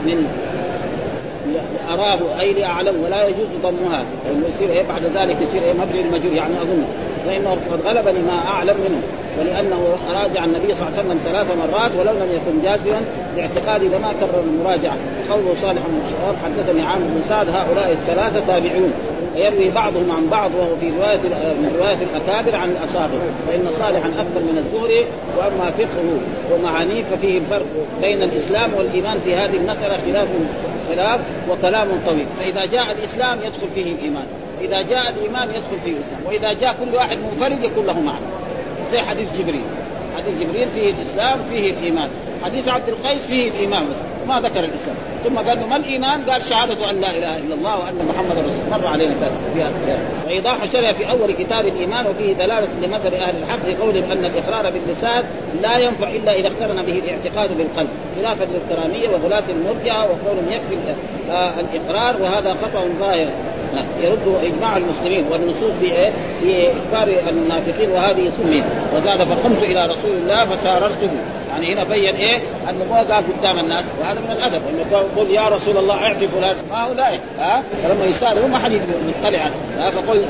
[0.05, 0.27] من
[1.89, 4.05] أراه أي لأعلم ولا يجوز ضمها.
[4.55, 6.83] يصير إيه بعد ذلك يصير إيه مبني للمجهول يعني أظن.
[7.27, 9.01] فإنه قد غلبني ما أعلم منه
[9.39, 13.01] ولأنه راجع النبي صلى الله عليه وسلم ثلاث مرات ولو لم يكن جازما
[13.37, 14.95] لاعتقادي لما كرر المراجعة.
[15.31, 18.93] قوله صالح بن شهاب حدثني عامر بن سعد هؤلاء الثلاثة تابعون.
[19.35, 21.17] ويروي بعضهم عن بعض وهو في رواية
[21.61, 23.17] من رواية الأكابر عن الأصابع.
[23.47, 25.05] فإن صالحا أكثر من الزهري
[25.37, 26.19] وأما فقهه
[26.53, 27.65] ومعانيه ففيه الفرق
[28.01, 30.27] بين الإسلام والإيمان في هذه المسألة خلاف
[30.89, 31.19] خلاف
[31.49, 32.25] وكلام طويل.
[32.39, 34.25] فإذا جاء الإسلام يدخل فيه الإيمان.
[34.65, 38.25] إذا جاء الإيمان يدخل فيه الإسلام وإذا جاء كل واحد منفرد يكون له معنى
[38.91, 39.63] زي حديث جبريل.
[40.17, 42.09] حديث جبريل فيه الإسلام فيه الإيمان.
[42.43, 43.85] حديث عبد القيس فيه الإيمان.
[43.89, 44.95] بس ما ذكر الإسلام.
[45.23, 48.81] ثم قال له ما الإيمان؟ قال شهادة أن لا إله إلا الله وأن محمدا رسول
[48.81, 49.13] مر علينا
[49.53, 54.11] في هذا وإيضاح شرع في أول كتاب الإيمان وفيه دلالة لمثل أهل الحق في قولهم
[54.11, 55.23] أن الإقرار باللسان
[55.61, 60.95] لا ينفع إلا إذا اقترن به الاعتقاد بالقلب خلافا للكراميه وغلاة المرجعه وقولهم يكفي
[61.59, 63.27] الإقرار وهذا خطأ ظاهر
[63.99, 66.11] يرد إجماع المسلمين والنصوص في إيه؟
[66.41, 68.63] في اكفار المنافقين وهذه سمين
[68.95, 71.09] وزاد فقمت إلى رسول الله فساررته
[71.55, 72.37] يعني هنا بين إيه؟
[72.69, 76.55] انه ما قال قدام الناس وهذا من الأدب أنه يقول يا رسول الله أعطي فلان.
[76.71, 79.39] هؤلاء ها؟ فلما يسالوا ما حد يطلع
[79.77, 80.25] ها؟ فقل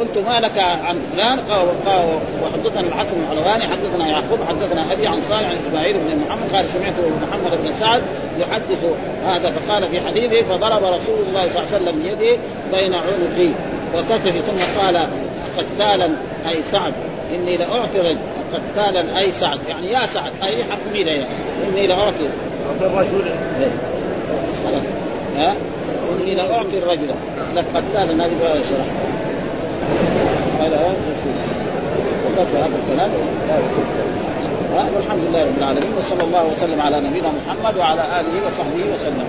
[0.00, 1.38] قلت ما لك عن فلان؟
[2.42, 6.94] وحدثنا الحسن الحلواني حدثنا يعقوب حدثنا أبي عن صالح عن إسماعيل بن محمد قال سمعت
[7.22, 8.02] محمد بن سعد
[8.38, 8.84] يحدث
[9.26, 12.38] هذا فقال في حديثه فضرب رسول الله صلى الله عليه وسلم بيده
[12.72, 13.50] بين عنقي
[13.94, 15.06] وكتفي ثم قال
[15.58, 16.08] قتالا
[16.48, 16.92] أي سعد
[17.34, 18.18] إني لأعطي رجل.
[18.54, 21.24] قتالا أي سعد يعني يا سعد أي مين يعني
[21.68, 22.28] إني لأعطي.
[22.68, 23.30] أعطي الرجل.
[24.64, 24.82] خلاص.
[25.36, 25.54] ها؟
[26.22, 27.14] إني لأعطي الرجل.
[27.56, 28.86] لك قتالا هذه بقى شرح
[30.60, 30.72] قال
[32.24, 33.10] وقف هذا الكلام.
[34.94, 39.26] والحمد لله رب العالمين وصلى الله وسلم على نبينا محمد وعلى آله وصحبه وسلم.